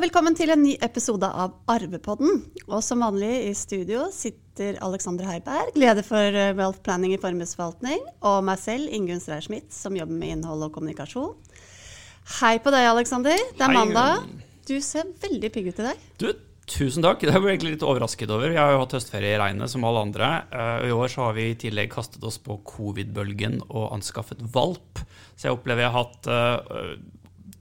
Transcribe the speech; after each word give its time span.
Og 0.00 0.06
velkommen 0.06 0.32
til 0.32 0.48
en 0.48 0.62
ny 0.64 0.70
episode 0.80 1.28
av 1.28 1.58
Arvepodden. 1.68 2.38
Og 2.70 2.78
som 2.80 3.02
vanlig 3.04 3.34
i 3.44 3.52
studio 3.52 4.06
sitter 4.16 4.78
Alexander 4.80 5.26
Heiberg, 5.28 5.74
leder 5.76 6.00
for 6.00 6.38
eh, 6.40 6.54
Wealth 6.56 6.80
Planning 6.86 7.12
i 7.12 7.18
formuesforvaltning, 7.20 8.06
og 8.24 8.38
meg 8.48 8.56
selv, 8.62 8.88
Ingunn 8.96 9.20
Streier 9.20 9.44
Schmidt, 9.44 9.68
som 9.76 9.98
jobber 9.98 10.16
med 10.16 10.38
innhold 10.38 10.64
og 10.64 10.72
kommunikasjon. 10.78 11.36
Hei 12.38 12.54
på 12.64 12.72
deg, 12.72 12.86
Alexander. 12.94 13.36
Det 13.36 13.60
er 13.60 13.74
Hei, 13.74 13.76
mandag. 13.76 14.24
Du 14.64 14.72
ser 14.80 15.12
veldig 15.20 15.52
pigg 15.52 15.68
ut 15.68 15.84
i 15.84 15.88
dag. 15.90 16.08
Du, 16.24 16.30
tusen 16.64 17.04
takk. 17.04 17.20
Det 17.20 17.34
er 17.34 17.36
jeg 17.36 17.58
egentlig 17.58 17.76
litt 17.76 17.88
overrasket 17.92 18.32
over. 18.32 18.56
Jeg 18.56 18.62
har 18.64 18.72
jo 18.78 18.82
hatt 18.86 18.96
høstferie 19.02 19.36
i 19.36 19.44
regnet 19.44 19.76
som 19.76 19.84
alle 19.84 20.08
andre. 20.08 20.32
Eh, 20.48 20.88
I 20.88 20.96
år 20.96 21.12
så 21.12 21.28
har 21.28 21.36
vi 21.36 21.50
i 21.50 21.60
tillegg 21.60 21.92
kastet 21.92 22.24
oss 22.24 22.40
på 22.40 22.62
covid-bølgen 22.72 23.60
og 23.68 23.90
anskaffet 24.00 24.40
valp. 24.56 25.04
Så 25.36 25.50
jeg 25.50 25.60
opplever 25.60 25.90
jeg 25.90 25.92
har 25.92 26.06
hatt 26.06 26.32
eh, 26.32 26.94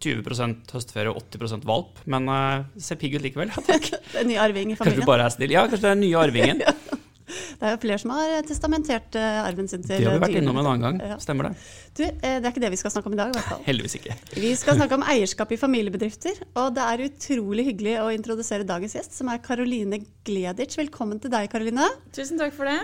20% 0.03 0.73
høstferie 0.75 1.11
og 1.11 1.19
80% 1.29 1.67
valp. 1.69 1.99
Men 2.09 2.29
uh, 2.31 2.65
ser 2.79 2.99
pigg 3.01 3.17
ut 3.17 3.25
likevel. 3.25 3.51
Ja, 3.53 3.65
takk. 3.67 3.91
Det 4.11 4.15
er 4.17 4.23
en 4.23 4.31
ny 4.31 4.39
arving 4.41 4.73
i 4.73 4.79
familien. 4.79 4.99
Kanskje 4.99 5.05
du 5.05 5.11
bare 5.11 5.27
er 5.27 5.35
snill. 5.35 5.53
Ja, 5.53 5.67
kanskje 5.67 5.85
det 5.85 5.91
er 5.91 5.99
den 5.99 6.07
nye 6.07 6.23
arvingen. 6.23 6.65
Det 7.29 7.67
er 7.67 7.75
jo 7.75 7.79
flere 7.83 7.99
som 8.01 8.13
har 8.15 8.45
testamentert 8.47 9.15
eh, 9.19 9.39
arven 9.43 9.67
sin 9.69 9.83
til 9.83 9.99
Det 9.99 10.07
har 10.07 10.15
vi 10.17 10.23
vært 10.23 10.37
innom 10.39 10.57
en 10.61 10.69
annen 10.71 10.85
gang. 10.85 11.01
Ja. 11.11 11.17
Stemmer 11.21 11.49
det? 11.49 11.65
Du, 11.97 12.03
eh, 12.05 12.37
det 12.39 12.39
er 12.39 12.49
ikke 12.49 12.63
det 12.63 12.71
vi 12.73 12.79
skal 12.81 12.93
snakke 12.93 13.11
om 13.11 13.17
i 13.17 13.19
dag, 13.19 13.33
i 13.33 13.37
hvert 13.37 13.51
fall. 13.51 13.61
Heldigvis 13.67 13.97
ikke. 13.99 14.15
Vi 14.39 14.53
skal 14.57 14.79
snakke 14.79 14.97
om 14.97 15.05
eierskap 15.13 15.53
i 15.53 15.59
familiebedrifter, 15.59 16.39
og 16.59 16.71
det 16.77 16.87
er 16.87 17.05
utrolig 17.09 17.67
hyggelig 17.69 17.97
å 18.01 18.07
introdusere 18.15 18.67
dagens 18.67 18.97
gjest, 18.97 19.19
som 19.19 19.29
er 19.33 19.43
Karoline 19.45 20.01
Gleditsch. 20.27 20.79
Velkommen 20.79 21.21
til 21.21 21.33
deg, 21.33 21.51
Karoline. 21.51 21.85
Tusen 22.15 22.41
takk 22.41 22.55
for 22.57 22.71
det. 22.71 22.79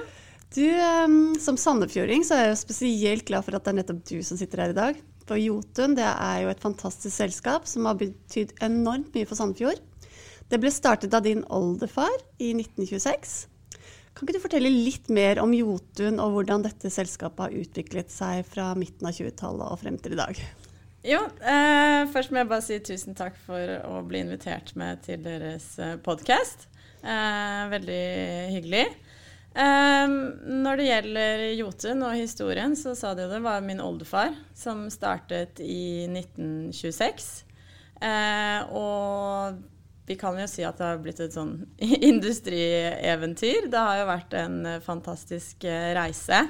Du, 0.55 0.65
eh, 0.67 1.17
Som 1.41 1.57
sandefjording 1.57 2.27
så 2.27 2.37
er 2.37 2.45
jeg 2.45 2.53
jo 2.53 2.61
spesielt 2.67 3.27
glad 3.27 3.47
for 3.47 3.57
at 3.57 3.65
det 3.65 3.73
er 3.73 3.79
nettopp 3.81 4.05
du 4.11 4.17
som 4.27 4.39
sitter 4.39 4.65
her 4.65 4.75
i 4.75 4.77
dag. 4.77 5.03
For 5.25 5.41
Jotun 5.41 5.95
det 5.97 6.05
er 6.05 6.43
jo 6.43 6.51
et 6.51 6.61
fantastisk 6.61 7.13
selskap 7.15 7.65
som 7.69 7.87
har 7.89 7.97
betydd 7.97 8.53
enormt 8.65 9.13
mye 9.15 9.25
for 9.25 9.39
Sandefjord. 9.39 9.81
Det 10.51 10.59
ble 10.61 10.69
startet 10.69 11.13
av 11.17 11.25
din 11.25 11.41
oldefar 11.49 12.13
i 12.37 12.51
1926. 12.53 13.33
Kan 14.15 14.27
ikke 14.27 14.37
du 14.37 14.43
fortelle 14.43 14.69
litt 14.71 15.09
mer 15.11 15.41
om 15.41 15.51
Jotun 15.51 16.21
og 16.23 16.37
hvordan 16.37 16.63
dette 16.63 16.91
selskapet 16.93 17.47
har 17.47 17.57
utviklet 17.57 18.13
seg 18.13 18.45
fra 18.47 18.69
midten 18.77 19.09
av 19.09 19.17
20-tallet 19.17 19.65
og 19.73 19.81
frem 19.81 19.97
til 19.99 20.15
i 20.15 20.21
dag? 20.21 20.39
Jo, 21.05 21.19
eh, 21.41 22.05
først 22.13 22.31
må 22.31 22.39
jeg 22.39 22.49
bare 22.49 22.65
si 22.65 22.77
tusen 22.85 23.17
takk 23.17 23.35
for 23.45 23.73
å 23.89 23.99
bli 24.07 24.21
invitert 24.23 24.71
med 24.79 25.03
til 25.05 25.25
deres 25.25 25.67
podkast. 26.05 26.69
Eh, 27.01 27.65
veldig 27.73 28.05
hyggelig. 28.55 28.85
Eh, 29.55 30.15
når 30.65 30.79
det 30.79 30.89
gjelder 30.89 31.43
Jotun 31.55 32.03
og 32.03 32.17
historien, 32.19 32.75
så 32.75 32.95
sa 32.97 33.13
du 33.15 33.23
det 33.31 33.39
var 33.43 33.63
min 33.63 33.79
oldefar 33.83 34.35
som 34.57 34.85
startet 34.91 35.61
i 35.63 36.05
1926. 36.11 37.45
Uh, 37.95 38.75
og 38.75 39.61
vi 40.05 40.17
kan 40.19 40.35
jo 40.37 40.45
si 40.49 40.65
at 40.67 40.77
det 40.77 40.85
har 40.85 40.99
blitt 41.01 41.21
et 41.23 41.33
sånn 41.33 41.55
industrieventyr. 42.11 43.69
Det 43.71 43.85
har 43.87 44.01
jo 44.01 44.09
vært 44.11 44.35
en 44.37 44.57
fantastisk 44.85 45.65
eh, 45.65 45.93
reise. 45.97 46.43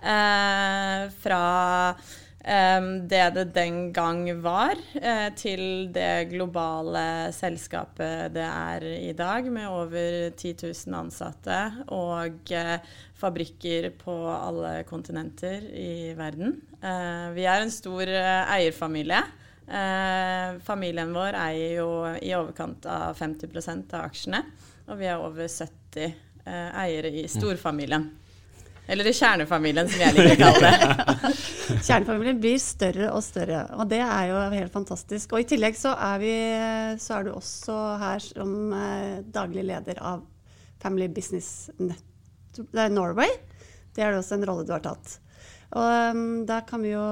Eh, 0.00 1.02
fra 1.20 1.42
det 2.46 3.22
det 3.34 3.44
den 3.54 3.92
gang 3.92 4.28
var, 4.42 4.78
eh, 4.94 5.30
til 5.34 5.90
det 5.92 6.30
globale 6.30 7.32
selskapet 7.34 8.32
det 8.34 8.44
er 8.46 8.84
i 8.84 9.12
dag, 9.12 9.50
med 9.50 9.66
over 9.66 10.30
10 10.30 10.54
000 10.62 10.94
ansatte 10.94 11.56
og 11.88 12.52
eh, 12.54 12.78
fabrikker 13.18 13.90
på 13.98 14.14
alle 14.30 14.84
kontinenter 14.86 15.66
i 15.74 16.14
verden. 16.14 16.60
Eh, 16.78 17.34
vi 17.34 17.48
er 17.50 17.64
en 17.64 17.74
stor 17.74 18.06
eierfamilie. 18.06 19.24
Familien 20.62 21.10
vår 21.10 21.34
eier 21.40 21.80
jo 21.80 21.88
i 22.22 22.30
overkant 22.38 22.86
av 22.86 23.18
50% 23.18 23.96
av 23.98 24.04
aksjene, 24.06 24.44
og 24.86 25.00
vi 25.00 25.08
er 25.10 25.18
over 25.18 25.50
70 25.50 26.14
eh, 26.46 26.70
eiere 26.84 27.10
i 27.10 27.26
storfamilien. 27.30 28.06
Eller 28.86 29.08
i 29.10 29.12
kjernefamilien, 29.16 29.88
som 29.90 30.02
jeg 30.02 30.14
liker 30.14 30.34
å 30.34 30.38
kalle 30.40 30.70
det. 30.70 31.30
Kjernefamilien 31.88 32.40
blir 32.42 32.58
større 32.62 33.10
og 33.10 33.24
større, 33.26 33.64
og 33.74 33.90
det 33.90 33.98
er 34.04 34.30
jo 34.30 34.42
helt 34.52 34.74
fantastisk. 34.74 35.34
Og 35.34 35.42
i 35.42 35.48
tillegg 35.50 35.78
så 35.78 35.96
er, 35.98 36.20
vi, 36.22 36.34
så 37.02 37.18
er 37.18 37.26
du 37.26 37.32
også 37.34 37.78
her 38.02 38.22
som 38.22 38.52
eh, 38.76 39.22
daglig 39.34 39.66
leder 39.66 39.98
av 39.98 40.22
Family 40.82 41.08
Business 41.10 41.70
Net 41.82 42.04
det 42.72 42.88
Norway. 42.88 43.28
Det 43.94 44.02
er 44.02 44.12
det 44.12 44.20
også 44.20 44.38
en 44.38 44.46
rolle 44.48 44.66
du 44.66 44.72
har 44.74 44.84
tatt. 44.84 45.18
Og 45.76 46.16
um, 46.16 46.44
der 46.46 46.62
kan 46.68 46.82
vi 46.84 46.92
jo 46.92 47.02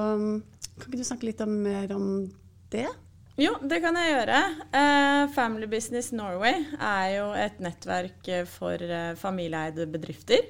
Kan 0.79 0.87
ikke 0.87 1.01
du 1.01 1.07
snakke 1.07 1.27
litt 1.27 1.41
om, 1.43 1.51
mer 1.65 1.91
om 1.95 2.07
det? 2.73 2.87
Jo, 3.39 3.51
det 3.67 3.81
kan 3.83 3.97
jeg 3.99 4.13
gjøre. 4.13 4.37
Eh, 4.79 5.21
Family 5.35 5.67
Business 5.71 6.13
Norway 6.15 6.61
er 6.79 7.07
jo 7.17 7.25
et 7.35 7.57
nettverk 7.63 8.29
eh, 8.31 8.45
for 8.47 8.79
eh, 8.79 9.11
familieeide 9.19 9.87
bedrifter. 9.91 10.43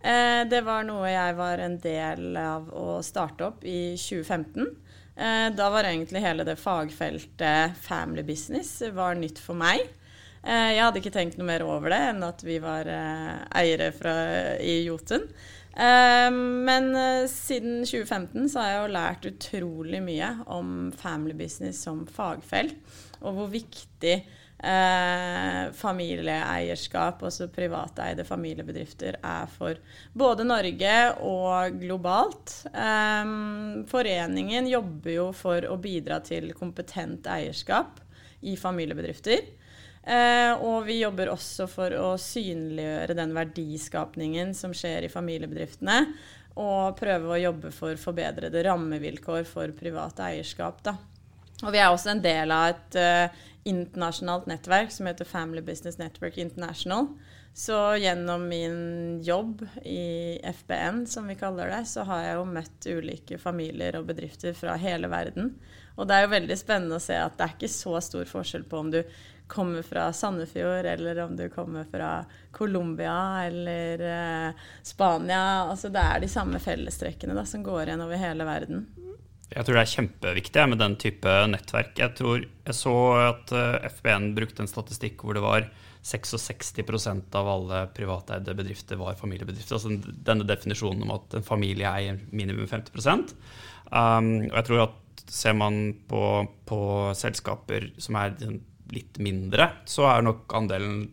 Eh, 0.00 0.48
det 0.48 0.62
var 0.64 0.86
noe 0.88 1.10
jeg 1.12 1.36
var 1.36 1.60
en 1.60 1.76
del 1.80 2.36
av 2.40 2.70
å 2.72 3.00
starte 3.04 3.50
opp 3.50 3.64
i 3.68 3.92
2015. 4.00 4.70
Eh, 5.20 5.48
da 5.52 5.68
var 5.72 5.84
egentlig 5.84 6.24
hele 6.24 6.46
det 6.48 6.56
fagfeltet 6.60 7.76
family 7.84 8.24
business 8.24 8.78
var 8.96 9.18
nytt 9.20 9.42
for 9.42 9.58
meg. 9.60 9.84
Eh, 10.40 10.70
jeg 10.72 10.80
hadde 10.80 11.02
ikke 11.02 11.12
tenkt 11.12 11.36
noe 11.36 11.50
mer 11.50 11.66
over 11.66 11.92
det 11.92 12.00
enn 12.14 12.24
at 12.24 12.44
vi 12.46 12.56
var 12.62 12.88
eiere 12.88 13.90
fra, 13.92 14.14
i 14.56 14.82
Jotun. 14.86 15.28
Men 15.80 16.88
siden 17.30 17.84
2015 17.86 18.48
så 18.50 18.58
har 18.58 18.70
jeg 18.72 18.80
jo 18.80 18.94
lært 18.96 19.28
utrolig 19.28 20.00
mye 20.02 20.30
om 20.50 20.90
family 20.98 21.36
business 21.38 21.78
som 21.86 22.02
fagfelt, 22.10 22.74
og 23.22 23.36
hvor 23.36 23.52
viktig 23.52 24.16
eh, 24.62 25.70
familieeierskap, 25.76 27.22
altså 27.26 27.48
privateide 27.52 28.24
familiebedrifter, 28.28 29.20
er 29.22 29.48
for 29.52 29.80
både 30.12 30.46
Norge 30.46 30.96
og 31.26 31.80
globalt. 31.80 32.56
Eh, 32.70 33.32
foreningen 33.90 34.68
jobber 34.70 35.16
jo 35.16 35.30
for 35.36 35.66
å 35.68 35.78
bidra 35.80 36.20
til 36.24 36.52
kompetent 36.58 37.28
eierskap 37.30 38.02
i 38.40 38.56
familiebedrifter. 38.60 39.56
Eh, 40.00 40.52
og 40.64 40.86
vi 40.88 41.02
jobber 41.02 41.28
også 41.34 41.66
for 41.68 41.92
å 41.92 42.14
synliggjøre 42.20 43.16
den 43.18 43.34
verdiskapningen 43.36 44.54
som 44.56 44.72
skjer 44.76 45.04
i 45.06 45.12
familiebedriftene, 45.12 46.00
og 46.60 46.96
prøve 46.98 47.34
å 47.34 47.40
jobbe 47.40 47.70
for 47.72 48.00
forbedrede 48.00 48.64
rammevilkår 48.66 49.44
for 49.48 49.72
privat 49.76 50.18
eierskap. 50.24 50.80
Da. 50.84 50.96
Og 51.64 51.74
vi 51.74 51.80
er 51.80 51.90
også 51.90 52.14
en 52.14 52.22
del 52.24 52.52
av 52.54 52.70
et 52.72 52.96
uh, 53.00 53.42
internasjonalt 53.68 54.48
nettverk 54.48 54.92
som 54.94 55.08
heter 55.10 55.28
Family 55.28 55.62
Business 55.64 55.98
Network 56.00 56.38
International. 56.40 57.10
Så 57.52 57.76
gjennom 57.96 58.46
min 58.48 59.22
jobb 59.22 59.66
i 59.82 60.38
FBN, 60.44 61.06
som 61.06 61.26
vi 61.26 61.34
kaller 61.34 61.68
det, 61.68 61.82
så 61.90 62.06
har 62.06 62.22
jeg 62.22 62.38
jo 62.38 62.46
møtt 62.46 62.86
ulike 62.86 63.38
familier 63.42 63.98
og 63.98 64.06
bedrifter 64.08 64.54
fra 64.56 64.76
hele 64.80 65.10
verden. 65.10 65.56
Og 65.98 66.06
det 66.08 66.16
er 66.16 66.24
jo 66.24 66.32
veldig 66.36 66.56
spennende 66.56 67.00
å 67.00 67.02
se 67.02 67.18
at 67.18 67.36
det 67.36 67.46
er 67.46 67.56
ikke 67.56 67.72
så 67.74 67.98
stor 68.06 68.30
forskjell 68.30 68.64
på 68.70 68.80
om 68.80 68.94
du 68.94 69.02
kommer 69.50 69.82
fra 69.82 70.12
Sandefjord, 70.14 70.86
eller 70.86 71.18
om 71.24 71.34
du 71.36 71.48
kommer 71.50 71.84
fra 71.90 72.24
Colombia 72.54 73.42
eller 73.48 74.04
eh, 74.06 74.66
Spania. 74.86 75.66
Altså 75.66 75.90
det 75.90 76.06
er 76.06 76.22
de 76.22 76.30
samme 76.30 76.62
fellestrekkene 76.62 77.34
da, 77.34 77.42
som 77.44 77.66
går 77.66 77.88
igjen 77.88 78.06
over 78.06 78.22
hele 78.22 78.46
verden. 78.46 78.86
Jeg 79.50 79.66
tror 79.66 79.76
det 79.76 79.82
er 79.82 79.92
kjempeviktig 79.96 80.64
med 80.70 80.78
den 80.78 80.96
type 81.00 81.36
nettverk. 81.50 81.96
Jeg 81.98 82.14
tror 82.18 82.44
jeg 82.44 82.76
så 82.76 82.96
at 83.18 83.54
eh, 83.56 83.88
FBN 83.96 84.30
brukte 84.36 84.62
en 84.62 84.70
statistikk 84.70 85.24
hvor 85.24 85.34
det 85.34 85.42
var 85.42 85.66
66% 86.06 87.34
av 87.36 87.48
alle 87.50 87.80
privateide 87.96 88.54
bedrifter 88.56 89.00
var 89.00 89.18
familiebedrifter. 89.18 89.76
Altså 89.76 90.14
denne 90.28 90.46
definisjonen 90.48 91.02
om 91.04 91.14
at 91.18 91.36
en 91.36 91.46
familie 91.46 91.90
eier 91.90 92.20
minimum 92.30 92.68
50 92.70 93.34
um, 93.90 94.30
Og 94.48 94.56
jeg 94.56 94.66
tror 94.68 94.84
at 94.86 95.24
ser 95.30 95.56
man 95.58 95.80
på, 96.08 96.22
på 96.66 96.80
selskaper 97.18 97.90
som 98.00 98.16
er 98.22 98.38
litt 98.90 99.18
mindre, 99.22 99.68
så 99.86 100.08
er 100.10 100.24
nok 100.26 100.54
andelen 100.56 101.04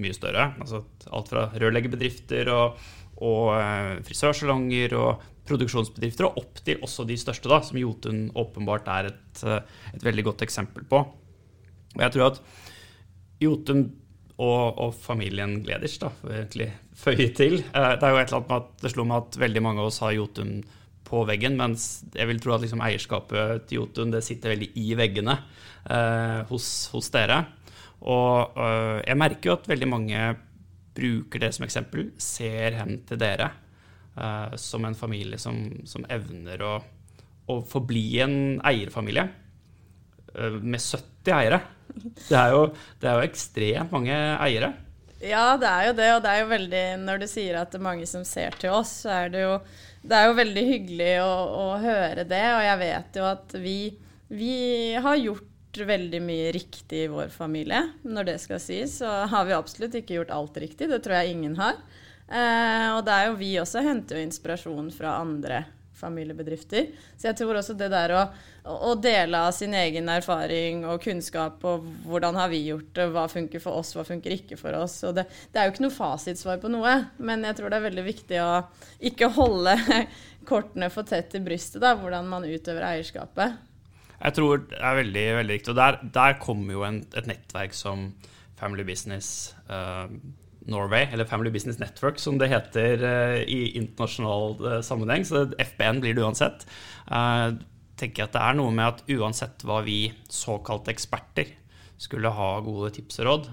mye 0.00 0.14
større. 0.16 0.50
Altså 0.60 0.84
alt 1.10 1.32
fra 1.32 1.48
rørleggerbedrifter 1.56 2.52
og, 2.52 2.78
og 3.24 3.56
eh, 3.56 3.96
frisørsalonger 4.06 4.94
og 5.00 5.26
produksjonsbedrifter, 5.46 6.28
og 6.28 6.42
opp 6.42 6.62
til 6.66 6.82
også 6.84 7.06
de 7.08 7.18
største, 7.20 7.50
da, 7.50 7.60
som 7.64 7.78
Jotun 7.80 8.26
åpenbart 8.36 8.88
er 8.92 9.12
et, 9.12 9.44
eh, 9.44 9.76
et 9.94 10.06
veldig 10.06 10.26
godt 10.30 10.46
eksempel 10.46 10.86
på. 10.88 11.02
Og 11.96 12.02
jeg 12.04 12.14
tror 12.14 12.32
at 12.32 12.42
Jotun 13.40 13.86
og, 14.36 14.76
og 14.76 14.96
familien 15.00 15.60
Gleders 15.64 15.96
da, 16.00 16.10
får 16.12 16.34
egentlig 16.34 16.70
føye 16.96 17.28
til 17.36 17.60
eh, 17.60 17.92
Det 17.96 18.04
er 18.04 18.12
jo 18.12 18.18
et 18.20 18.28
eller 18.28 18.40
annet 18.40 18.50
med 18.50 18.56
at 18.58 18.82
det 18.82 18.92
slo 18.92 19.06
meg 19.08 19.22
at 19.22 19.38
veldig 19.40 19.62
mange 19.64 19.82
av 19.82 19.90
oss 19.90 20.02
har 20.04 20.16
Jotun 20.16 20.58
på 21.06 21.22
veggen, 21.28 21.54
mens 21.54 21.86
jeg 22.16 22.26
vil 22.26 22.40
tro 22.42 22.56
at 22.56 22.64
liksom 22.64 22.82
eierskapet 22.82 23.68
til 23.68 23.82
Jotun 23.82 24.10
det 24.10 24.24
sitter 24.26 24.52
veldig 24.52 24.72
i 24.82 24.88
veggene 24.98 25.36
eh, 25.38 26.40
hos, 26.50 26.66
hos, 26.92 27.12
dere. 27.14 27.44
Og 28.02 28.58
eh, 28.58 28.98
jeg 29.06 29.20
merker 29.22 29.50
jo 29.50 29.54
at 29.54 29.70
veldig 29.70 29.88
mange 29.92 30.24
bruker 30.96 31.44
det 31.44 31.52
som 31.54 31.66
eksempel, 31.66 32.10
ser 32.20 32.80
hen 32.80 32.98
til 33.06 33.20
dere 33.20 33.52
som 34.56 34.84
en 34.88 34.94
familie 34.96 35.36
som, 35.38 35.58
som 35.84 36.06
evner 36.08 36.62
å, 36.64 36.76
å 37.52 37.56
forbli 37.68 38.04
en 38.24 38.36
eierfamilie. 38.64 39.26
Eh, 40.36 40.58
med 40.60 40.80
70 40.80 41.32
eiere. 41.32 41.60
Det 41.96 42.36
er, 42.36 42.52
jo, 42.52 42.66
det 43.00 43.08
er 43.08 43.16
jo 43.16 43.28
ekstremt 43.30 43.92
mange 43.94 44.14
eiere. 44.44 44.74
Ja, 45.24 45.56
det 45.56 45.68
er 45.70 45.86
jo 45.88 45.92
det, 45.96 46.08
og 46.12 46.24
det 46.26 46.32
er 46.32 46.40
jo 46.42 46.48
veldig 46.50 46.80
Når 47.00 47.20
du 47.22 47.24
sier 47.30 47.56
at 47.56 47.70
det 47.72 47.78
er 47.78 47.84
mange 47.86 48.04
som 48.08 48.24
ser 48.28 48.52
til 48.60 48.74
oss, 48.76 48.90
så 49.06 49.14
er 49.14 49.30
det 49.32 49.46
jo 49.46 49.54
Det 50.04 50.18
er 50.18 50.26
jo 50.28 50.34
veldig 50.36 50.64
hyggelig 50.66 51.12
å, 51.24 51.30
å 51.56 51.68
høre 51.80 52.26
det, 52.28 52.42
og 52.52 52.64
jeg 52.66 52.80
vet 52.82 53.16
jo 53.16 53.24
at 53.30 53.56
vi, 53.62 53.78
vi 54.28 54.58
har 55.00 55.16
gjort 55.22 55.80
veldig 55.88 56.20
mye 56.24 56.52
riktig 56.56 57.02
i 57.04 57.08
vår 57.12 57.32
familie. 57.32 57.82
Når 58.04 58.28
det 58.28 58.36
skal 58.44 58.60
sies, 58.62 58.98
så 59.00 59.24
har 59.28 59.48
vi 59.48 59.56
absolutt 59.56 59.96
ikke 59.98 60.20
gjort 60.20 60.32
alt 60.36 60.60
riktig. 60.62 60.88
Det 60.92 61.00
tror 61.04 61.18
jeg 61.18 61.34
ingen 61.34 61.56
har. 61.58 61.80
Eh, 62.26 62.88
og 62.96 63.04
det 63.06 63.14
er 63.14 63.28
jo 63.28 63.38
vi 63.38 63.54
også 63.62 63.84
henter 63.86 64.18
jo 64.18 64.26
inspirasjon 64.26 64.90
fra 64.94 65.18
andre 65.20 65.64
familiebedrifter. 65.96 66.90
Så 67.16 67.30
jeg 67.30 67.38
tror 67.38 67.56
også 67.56 67.76
det 67.78 67.88
der 67.92 68.12
å, 68.16 68.22
å, 68.68 68.92
dele 69.00 69.40
av 69.48 69.54
sin 69.56 69.74
egen 69.76 70.10
erfaring 70.12 70.84
og 70.88 71.00
kunnskap 71.04 71.64
og 71.66 71.86
hvordan 72.04 72.36
har 72.36 72.50
vi 72.52 72.66
gjort 72.66 72.90
det, 72.98 73.08
hva 73.14 73.26
funker 73.32 73.62
for 73.62 73.80
oss, 73.80 73.94
hva 73.96 74.04
funker 74.06 74.34
ikke 74.36 74.58
for 74.60 74.76
oss. 74.76 74.98
Og 75.08 75.16
det, 75.16 75.26
det 75.52 75.60
er 75.60 75.68
jo 75.68 75.74
ikke 75.74 75.86
noe 75.86 75.96
fasitsvar 75.96 76.60
på 76.62 76.72
noe, 76.72 76.96
men 77.16 77.46
jeg 77.48 77.58
tror 77.58 77.72
det 77.72 77.80
er 77.80 77.88
veldig 77.88 78.06
viktig 78.10 78.42
å 78.44 78.50
ikke 79.10 79.32
holde 79.38 79.76
kortene 80.50 80.90
for 80.92 81.08
tett 81.08 81.32
til 81.32 81.44
brystet, 81.46 81.80
da, 81.84 81.96
hvordan 81.98 82.28
man 82.30 82.48
utøver 82.48 82.90
eierskapet. 82.92 83.62
Jeg 84.16 84.32
tror 84.36 84.64
det 84.68 84.80
er 84.80 84.96
veldig, 85.02 85.26
veldig 85.42 85.58
viktig. 85.58 85.72
Og 85.72 85.78
der, 85.80 86.00
der 86.12 86.40
kommer 86.40 86.76
jo 86.76 86.84
en, 86.86 87.02
et 87.16 87.28
nettverk 87.28 87.76
som 87.76 88.10
Family 88.56 88.86
Business 88.88 89.54
uh, 89.68 90.08
Norway, 90.70 91.08
eller 91.12 91.28
Family 91.28 91.50
Business 91.54 91.78
Network 91.78 92.18
som 92.22 92.38
det 92.40 92.50
heter 92.50 93.04
uh, 93.04 93.38
i 93.42 93.76
internasjonal 93.78 94.56
uh, 94.62 94.80
sammenheng, 94.84 95.24
så 95.26 95.46
FBN 95.62 96.02
blir 96.02 96.16
det 96.16 96.24
uansett. 96.26 96.66
Tenker 97.96 98.22
jeg 98.22 98.28
at 98.28 98.34
Det 98.34 98.42
er 98.44 98.56
noe 98.58 98.72
med 98.74 98.90
at 98.90 99.14
uansett 99.16 99.62
hva 99.64 99.78
vi 99.86 100.10
såkalte 100.28 100.92
eksperter 100.92 101.54
skulle 101.96 102.32
ha 102.34 102.50
gode 102.60 102.90
tips 102.92 103.22
og 103.22 103.28
råd, 103.28 103.46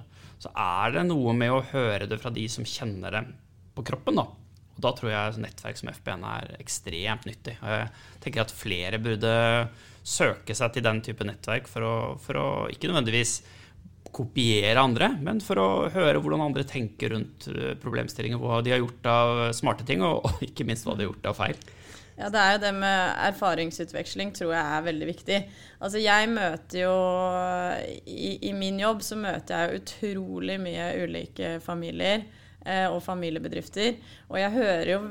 så 0.43 0.51
er 0.59 0.97
det 0.97 1.05
noe 1.07 1.31
med 1.37 1.53
å 1.53 1.63
høre 1.69 2.09
det 2.11 2.19
fra 2.19 2.33
de 2.33 2.43
som 2.51 2.67
kjenner 2.67 3.15
det 3.15 3.23
på 3.77 3.85
kroppen. 3.87 4.19
da. 4.19 4.25
Og 4.73 4.81
Da 4.83 4.91
tror 4.97 5.13
jeg 5.13 5.41
nettverk 5.45 5.79
som 5.79 5.93
FBN 5.93 6.25
er 6.27 6.53
ekstremt 6.59 7.27
nyttig. 7.29 7.55
Jeg 7.61 7.89
tenker 8.25 8.43
at 8.43 8.55
flere 8.55 8.99
burde 8.99 9.33
søke 10.03 10.55
seg 10.57 10.73
til 10.75 10.83
den 10.83 10.99
type 11.05 11.23
nettverk 11.23 11.69
for 11.71 11.87
å, 11.87 11.95
for 12.19 12.39
å 12.39 12.47
ikke 12.73 12.89
nødvendigvis 12.91 13.37
kopiere 14.13 14.81
andre, 14.81 15.09
men 15.25 15.39
for 15.43 15.59
å 15.61 15.69
høre 15.93 16.19
hvordan 16.21 16.45
andre 16.45 16.65
tenker 16.67 17.15
rundt 17.15 17.47
eh, 17.51 17.73
problemstillinger, 17.81 18.41
hva 18.41 18.61
de 18.63 18.75
har 18.75 18.83
gjort 18.83 19.09
av 19.09 19.45
smarte 19.57 19.87
ting, 19.87 20.03
og, 20.05 20.27
ikke 20.49 20.67
minst 20.67 20.87
hva 20.87 20.95
de 20.97 21.05
har 21.05 21.11
gjort 21.11 21.31
av 21.31 21.39
feil. 21.39 21.63
Ja, 22.13 22.29
det 22.29 22.39
er 22.39 22.51
jo 22.53 22.61
det 22.61 22.71
med 22.77 23.15
erfaringsutveksling 23.25 24.35
tror 24.37 24.51
jeg 24.53 24.61
er 24.61 24.85
veldig 24.85 25.07
viktig. 25.09 25.39
Altså 25.81 26.01
jeg 26.01 26.29
møter 26.29 26.83
jo 26.83 26.93
I, 28.05 28.35
i 28.49 28.53
min 28.53 28.77
jobb 28.77 29.01
så 29.01 29.17
møter 29.17 29.63
jeg 29.63 29.81
utrolig 29.81 30.59
mye 30.61 30.91
ulike 31.01 31.55
familier 31.65 32.27
eh, 32.61 32.85
og 32.85 33.01
familiebedrifter. 33.01 33.97
Og 34.29 34.37
jeg 34.37 34.55
hører 34.59 34.93
jo 34.93 35.01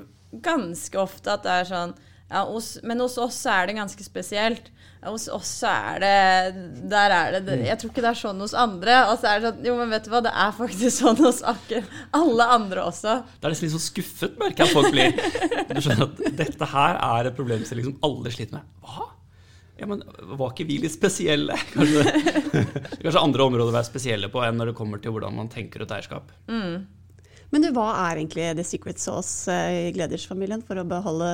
ganske 0.46 1.02
ofte 1.02 1.34
at 1.34 1.43
det 1.44 1.56
er 1.58 1.70
sånn 1.72 1.96
ja, 2.32 2.43
hos, 2.49 2.79
Men 2.82 3.02
hos 3.05 3.19
oss 3.20 3.38
er 3.50 3.69
det 3.69 3.76
ganske 3.76 4.05
spesielt. 4.06 4.70
Hos 5.02 5.25
oss 5.34 5.50
er 5.67 5.99
det 5.99 6.90
Der 6.93 7.11
er 7.11 7.40
det 7.43 7.56
Jeg 7.67 7.75
tror 7.81 7.90
ikke 7.90 8.05
det 8.05 8.11
er 8.12 8.20
sånn 8.20 8.43
hos 8.43 8.55
andre. 8.55 9.00
Og 9.11 9.17
så 9.20 9.32
er 9.32 9.40
det 9.40 9.50
sånn 9.50 9.64
Jo, 9.67 9.76
men 9.81 9.90
vet 9.93 10.06
du 10.06 10.12
hva, 10.12 10.23
det 10.25 10.32
er 10.44 10.52
faktisk 10.56 10.94
sånn 11.02 11.19
hos 11.23 11.43
akkurat 11.46 11.96
alle 12.17 12.49
andre 12.56 12.87
også. 12.88 13.17
Det 13.40 13.49
er 13.49 13.55
nesten 13.55 13.69
litt 13.69 13.75
sånn 13.76 13.88
skuffet, 13.88 14.38
merker 14.40 14.64
jeg 14.64 14.70
at 14.70 14.76
folk 14.76 14.94
blir. 14.94 15.73
Du 15.73 15.81
skjønner 15.82 16.06
at 16.08 16.23
dette 16.43 16.70
her 16.75 17.00
er 17.08 17.31
et 17.31 17.37
problemstilling 17.38 17.90
som 17.90 17.99
alle 18.06 18.32
sliter 18.35 18.61
med. 18.61 18.70
Hva? 18.87 19.08
Ja, 19.81 19.88
men 19.90 20.05
var 20.38 20.52
ikke 20.52 20.69
vi 20.69 20.78
litt 20.85 20.94
spesielle? 20.94 21.56
Kanskje, 21.75 22.05
kanskje 23.02 23.19
andre 23.19 23.46
områder 23.49 23.73
å 23.73 23.75
være 23.75 23.88
spesielle 23.88 24.31
på 24.31 24.44
enn 24.46 24.61
når 24.61 24.70
det 24.70 24.78
kommer 24.78 25.02
til 25.02 25.14
hvordan 25.17 25.35
man 25.35 25.50
tenker 25.50 25.82
ut 25.82 25.94
eierskap. 25.96 26.31
Mm. 26.46 26.85
Men 27.52 27.66
du, 27.66 27.69
hva 27.76 27.90
er 28.06 28.22
egentlig 28.22 28.46
the 28.56 28.64
secret 28.64 29.00
sauce 29.00 29.52
eh, 29.52 29.88
i 29.88 29.93
Gleders-familien 29.93 30.62
for 30.64 30.81
å 30.81 30.87
beholde 30.88 31.28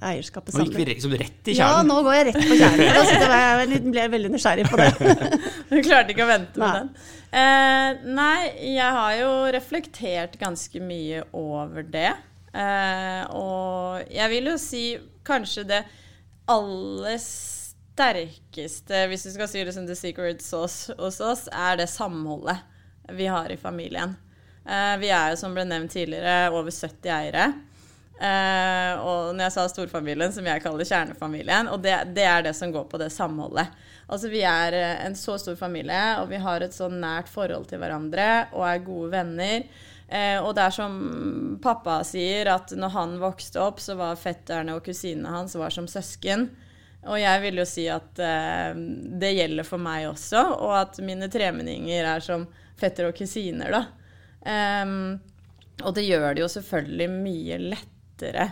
eierskapet 0.00 0.54
sammen? 0.54 0.70
Nå 0.70 0.72
gikk 0.72 0.80
vi 0.80 0.86
liksom 0.94 1.16
rett 1.20 1.50
i 1.52 1.56
kjernen. 1.58 1.74
Ja, 1.76 1.82
nå 1.84 1.98
går 2.06 2.16
jeg 2.16 2.26
rett 2.30 2.38
på 2.40 2.56
kjernen. 2.56 2.92
Altså, 3.02 3.18
jeg 3.20 3.82
ble 3.84 4.06
veldig 4.14 4.30
nysgjerrig 4.32 4.64
på 4.70 4.80
det. 4.80 4.88
du 5.72 5.76
klarte 5.84 6.14
ikke 6.14 6.24
å 6.24 6.30
vente 6.30 6.62
med 6.62 6.78
den. 6.78 6.90
Eh, 7.42 8.00
nei, 8.16 8.38
jeg 8.78 8.96
har 8.96 9.18
jo 9.20 9.30
reflektert 9.58 10.40
ganske 10.40 10.82
mye 10.84 11.22
over 11.36 11.84
det. 11.84 12.10
Eh, 12.56 13.22
og 13.36 14.08
jeg 14.12 14.32
vil 14.32 14.50
jo 14.54 14.58
si 14.60 14.84
kanskje 15.28 15.68
det 15.68 15.84
aller 16.52 17.20
sterkeste, 17.20 19.06
hvis 19.12 19.28
du 19.28 19.34
skal 19.36 19.52
si 19.52 19.68
det 19.68 19.76
som 19.76 19.84
the 19.88 19.96
secret 19.96 20.40
sauce 20.44 20.96
hos 20.96 21.20
oss, 21.20 21.44
er 21.52 21.76
det 21.80 21.92
samholdet 21.92 22.64
vi 23.12 23.28
har 23.28 23.52
i 23.52 23.60
familien. 23.60 24.16
Eh, 24.68 24.96
vi 25.02 25.10
er 25.10 25.32
jo, 25.32 25.38
som 25.40 25.54
ble 25.54 25.66
nevnt 25.66 25.92
tidligere, 25.94 26.50
over 26.54 26.70
70 26.70 27.14
eiere. 27.16 27.52
Uh, 28.22 29.00
og 29.02 29.32
når 29.34 29.48
jeg 29.48 29.52
sa 29.56 29.62
storfamilien, 29.66 30.30
som 30.30 30.46
jeg 30.46 30.62
kaller 30.62 30.86
kjernefamilien, 30.86 31.66
og 31.72 31.80
det, 31.82 31.96
det, 32.14 32.22
er 32.22 32.44
det 32.46 32.52
som 32.54 32.70
går 32.70 32.84
på 32.86 33.00
det 33.00 33.08
samholdet. 33.10 33.72
Altså 34.06 34.28
Vi 34.30 34.44
er 34.46 34.76
uh, 34.76 35.00
en 35.08 35.16
så 35.18 35.34
stor 35.42 35.56
familie, 35.58 36.02
og 36.20 36.28
vi 36.30 36.38
har 36.38 36.62
et 36.62 36.76
så 36.76 36.86
nært 36.92 37.32
forhold 37.32 37.66
til 37.72 37.82
hverandre 37.82 38.28
og 38.52 38.62
er 38.68 38.84
gode 38.86 39.10
venner. 39.16 39.66
Og 40.12 40.50
det 40.52 40.60
er 40.60 40.74
som 40.76 40.96
pappa 41.64 41.94
sier, 42.04 42.50
at 42.52 42.74
når 42.76 42.90
han 42.92 43.14
vokste 43.16 43.62
opp, 43.64 43.78
så 43.80 43.94
var 43.96 44.18
fetterne 44.20 44.74
og 44.76 44.82
kusinene 44.84 45.30
hans 45.32 45.54
var 45.56 45.72
som 45.72 45.86
søsken. 45.88 46.50
Og 47.08 47.16
jeg 47.16 47.40
vil 47.46 47.62
jo 47.62 47.64
si 47.64 47.86
at 47.88 48.20
det 48.20 49.30
gjelder 49.32 49.64
for 49.64 49.80
meg 49.80 50.10
også, 50.10 50.42
og 50.58 50.74
at 50.82 51.00
mine 51.00 51.30
tremenninger 51.32 52.10
er 52.10 52.20
som 52.20 52.44
fetter 52.76 53.08
og 53.08 53.16
kusiner, 53.16 53.72
da. 53.72 54.01
Um, 54.42 55.20
og 55.82 55.94
det 55.96 56.06
gjør 56.06 56.34
det 56.34 56.42
jo 56.44 56.50
selvfølgelig 56.50 57.08
mye 57.12 57.58
lettere 57.72 58.48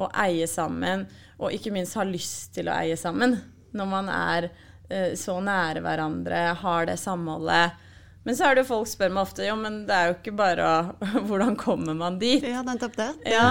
å 0.00 0.08
eie 0.24 0.46
sammen, 0.50 1.04
og 1.38 1.54
ikke 1.54 1.72
minst 1.74 1.96
ha 1.98 2.04
lyst 2.06 2.54
til 2.56 2.68
å 2.68 2.76
eie 2.76 2.96
sammen, 2.98 3.36
når 3.74 3.90
man 3.90 4.10
er 4.12 4.48
uh, 4.50 5.12
så 5.18 5.38
nære 5.44 5.84
hverandre, 5.84 6.46
har 6.60 6.88
det 6.90 6.98
samholdet. 7.00 7.80
Men 8.24 8.36
så 8.36 8.46
er 8.46 8.56
det 8.56 8.62
jo 8.62 8.70
folk 8.70 8.88
spør 8.88 9.10
meg 9.12 9.26
ofte 9.26 9.44
jo, 9.44 9.54
men 9.60 9.82
det 9.84 9.96
er 9.96 10.06
jo 10.08 10.14
ikke 10.16 10.32
bare 10.36 10.68
Hvordan 11.28 11.56
kommer 11.60 11.96
man 11.96 12.16
dit? 12.20 12.44
Ja, 12.48 12.62
nettopp 12.64 12.96
det. 12.96 13.10
Ja, 13.28 13.48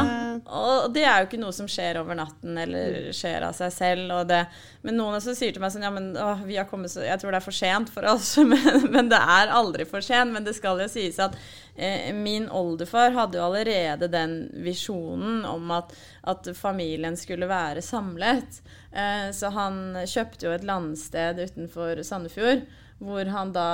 og 0.50 0.88
det 0.96 1.04
er 1.06 1.22
jo 1.22 1.28
ikke 1.30 1.42
noe 1.42 1.54
som 1.54 1.70
skjer 1.70 2.00
over 2.02 2.18
natten 2.18 2.58
eller 2.58 3.12
skjer 3.14 3.46
av 3.46 3.54
seg 3.58 3.74
selv. 3.76 4.16
Det, 4.30 4.42
men 4.82 4.98
noen 4.98 5.20
også 5.20 5.36
sier 5.38 5.54
til 5.54 5.62
meg 5.62 5.76
sånn 5.76 5.86
Ja, 5.86 5.94
men 5.94 6.12
å, 6.18 6.32
vi 6.48 6.58
har 6.58 6.66
kommet 6.70 6.94
så 6.94 7.06
Jeg 7.06 7.22
tror 7.22 7.34
det 7.36 7.42
er 7.42 7.46
for 7.46 7.60
sent 7.60 7.94
for 7.94 8.10
oss. 8.10 8.34
Men, 8.54 8.86
men, 8.92 9.08
det 9.10 9.18
er 9.18 9.52
aldri 9.54 9.86
for 9.88 10.04
sent. 10.06 10.34
Men 10.34 10.46
det 10.46 10.56
skal 10.58 10.82
jo 10.82 10.90
sies 10.92 11.18
at 11.22 11.36
eh, 11.76 12.10
min 12.16 12.46
oldefar 12.52 13.14
hadde 13.16 13.40
jo 13.40 13.46
allerede 13.46 14.10
den 14.12 14.36
visjonen 14.66 15.42
om 15.48 15.72
at, 15.74 15.94
at 16.30 16.50
familien 16.58 17.18
skulle 17.20 17.50
være 17.50 17.82
samlet. 17.86 18.62
Eh, 18.92 19.30
så 19.36 19.54
han 19.56 20.00
kjøpte 20.02 20.48
jo 20.48 20.56
et 20.56 20.66
landsted 20.68 21.42
utenfor 21.46 22.02
Sandefjord 22.06 22.66
hvor 23.00 23.26
han 23.26 23.52
da 23.56 23.68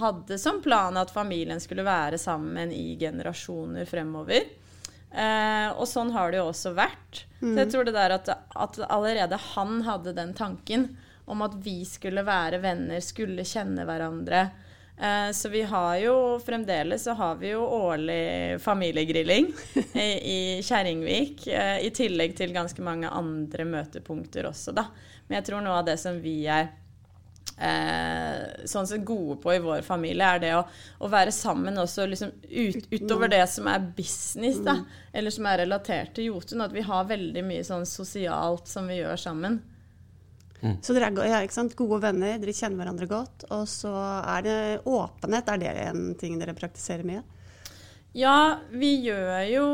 hadde 0.00 0.38
som 0.38 0.60
plan 0.62 0.96
at 0.96 1.12
familien 1.12 1.60
skulle 1.60 1.84
være 1.86 2.18
sammen 2.18 2.72
i 2.72 2.96
generasjoner 3.00 3.88
fremover. 3.88 4.46
Eh, 5.10 5.68
og 5.74 5.88
sånn 5.90 6.12
har 6.14 6.30
det 6.30 6.40
jo 6.40 6.48
også 6.52 6.72
vært. 6.76 7.24
Mm. 7.40 7.52
Så 7.52 7.54
jeg 7.58 7.68
mm. 7.68 7.72
tror 7.74 7.86
det 7.86 7.96
der 7.96 8.16
at, 8.16 8.32
at, 8.48 8.80
allerede 8.86 9.38
han 9.52 9.80
hadde 9.86 10.16
den 10.16 10.34
tanken 10.38 10.90
om 11.30 11.42
at 11.46 11.54
vi 11.62 11.82
skulle 11.86 12.24
være 12.26 12.62
venner, 12.62 13.02
skulle 13.02 13.46
kjenne 13.46 13.86
hverandre. 13.86 14.48
Eh, 15.00 15.30
så 15.34 15.48
vi 15.48 15.62
har 15.66 15.96
jo 16.02 16.14
fremdeles 16.44 17.04
så 17.06 17.14
har 17.18 17.38
vi 17.40 17.52
jo 17.54 17.62
årlig 17.64 18.60
familiegrilling 18.62 19.50
i, 19.94 20.10
i 20.36 20.40
Kjerringvik. 20.62 21.46
Eh, 21.48 21.78
I 21.86 21.92
tillegg 21.94 22.36
til 22.38 22.54
ganske 22.54 22.84
mange 22.84 23.10
andre 23.10 23.66
møtepunkter 23.66 24.50
også, 24.50 24.76
da. 24.76 24.86
Men 25.26 25.40
jeg 25.40 25.50
tror 25.50 25.64
noe 25.64 25.80
av 25.80 25.88
det 25.90 25.98
som 26.02 26.18
vi 26.22 26.42
er 26.50 26.70
eh, 27.60 28.66
sånn 28.68 28.88
sett 28.88 29.04
gode 29.06 29.36
på 29.42 29.54
i 29.54 29.62
vår 29.62 29.82
familie, 29.86 30.26
er 30.26 30.42
det 30.42 30.52
å, 30.56 30.62
å 31.04 31.10
være 31.12 31.32
sammen 31.34 31.78
også 31.80 32.06
liksom 32.08 32.32
ut, 32.48 32.86
utover 32.90 33.32
det 33.32 33.42
som 33.52 33.68
er 33.70 33.90
business, 33.96 34.60
da, 34.64 34.78
mm. 34.80 35.02
eller 35.20 35.36
som 35.36 35.50
er 35.50 35.62
relatert 35.64 36.14
til 36.16 36.30
Jotun. 36.30 36.64
At 36.64 36.76
vi 36.76 36.86
har 36.86 37.10
veldig 37.10 37.44
mye 37.46 37.66
sånn 37.66 37.86
sosialt 37.88 38.70
som 38.70 38.88
vi 38.90 39.00
gjør 39.00 39.20
sammen. 39.20 39.60
Mm. 40.60 40.76
Så 40.84 40.92
dere 40.92 41.08
er 41.08 41.30
ja, 41.30 41.66
gode 41.76 42.00
venner, 42.04 42.38
dere 42.40 42.54
kjenner 42.56 42.82
hverandre 42.82 43.08
godt. 43.10 43.46
Og 43.56 43.66
så 43.68 43.92
er 44.20 44.46
det 44.46 44.58
åpenhet. 44.84 45.52
Er 45.54 45.60
det 45.62 45.76
en 45.88 46.08
ting 46.20 46.40
dere 46.40 46.56
praktiserer 46.56 47.06
mye? 47.08 47.22
Ja, 48.12 48.58
vi 48.74 48.96
gjør 49.04 49.44
jo 49.46 49.66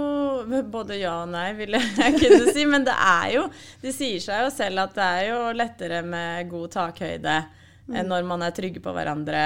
både 0.69 0.99
ja 1.01 1.15
og 1.23 1.31
nei, 1.33 1.49
vil 1.57 1.79
jeg 1.79 2.17
kunne 2.21 2.53
si. 2.53 2.67
Men 2.69 2.85
det 2.87 2.95
er 2.95 3.31
jo 3.39 3.47
Det 3.81 3.95
sier 3.97 4.21
seg 4.23 4.45
jo 4.45 4.51
selv 4.53 4.85
at 4.85 4.99
det 4.99 5.07
er 5.07 5.29
jo 5.31 5.39
lettere 5.57 6.03
med 6.05 6.51
god 6.51 6.75
takhøyde 6.77 7.39
mm. 7.89 8.03
når 8.09 8.27
man 8.29 8.45
er 8.47 8.55
trygge 8.57 8.83
på 8.83 8.95
hverandre, 8.95 9.43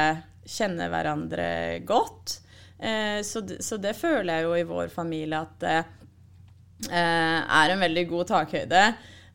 kjenner 0.46 0.90
hverandre 0.92 1.48
godt. 1.88 2.40
Eh, 2.78 3.22
så, 3.22 3.44
så, 3.60 3.76
det 3.76 3.94
føler 3.98 4.34
jeg 4.34 4.48
jo 4.48 4.56
i 4.56 4.66
vår 4.68 4.92
familie 4.92 5.40
at 5.40 5.56
det 5.60 5.78
eh, 6.88 7.40
er 7.44 7.72
en 7.72 7.82
veldig 7.84 8.06
god 8.10 8.30
takhøyde. 8.32 8.84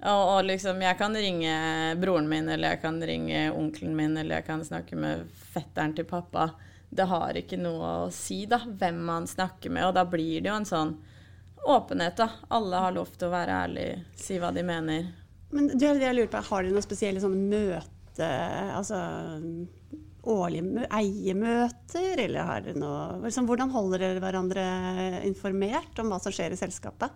Og, 0.05 0.21
og, 0.35 0.39
liksom, 0.45 0.81
jeg 0.83 0.97
kan 0.99 1.15
ringe 1.17 1.55
broren 2.01 2.29
min, 2.29 2.49
eller 2.49 2.75
jeg 2.75 2.81
kan 2.83 2.99
ringe 3.01 3.47
onkelen 3.53 3.95
min, 3.97 4.17
eller 4.17 4.39
jeg 4.39 4.47
kan 4.49 4.63
snakke 4.65 4.97
med 4.99 5.25
fetteren 5.53 5.95
til 5.97 6.07
pappa. 6.09 6.49
Det 6.89 7.07
har 7.09 7.37
ikke 7.37 7.59
noe 7.59 7.91
å 8.05 8.13
si, 8.13 8.43
da, 8.49 8.59
hvem 8.65 9.01
man 9.07 9.27
snakker 9.29 9.73
med. 9.73 9.87
Og 9.87 9.95
da 9.97 10.05
blir 10.09 10.41
det 10.41 10.51
jo 10.51 10.57
en 10.59 10.69
sånn 10.69 10.95
åpenhet, 11.65 12.17
da. 12.17 12.29
Alle 12.53 12.81
har 12.83 12.93
lov 12.95 13.13
til 13.15 13.29
å 13.29 13.33
være 13.33 13.61
ærlig, 13.65 13.87
si 14.19 14.37
hva 14.41 14.51
de 14.53 14.65
mener. 14.65 15.09
Men 15.55 15.71
du, 15.73 15.85
jeg 15.85 16.13
lurer 16.17 16.29
på, 16.29 16.41
Har 16.49 16.65
dere 16.65 16.75
noen 16.75 16.85
spesielle 16.85 17.21
sånne 17.23 17.49
møte, 18.15 18.29
altså 18.75 18.99
årlige 20.25 20.87
eiermøter, 20.89 22.17
eller 22.17 22.47
har 22.47 22.63
dere 22.65 22.79
noe 22.79 23.21
liksom, 23.25 23.45
Hvordan 23.45 23.69
holder 23.69 23.99
dere 24.01 24.23
hverandre 24.23 24.65
informert 25.25 25.99
om 25.99 26.09
hva 26.09 26.19
som 26.19 26.33
skjer 26.33 26.55
i 26.55 26.57
selskapet? 26.57 27.11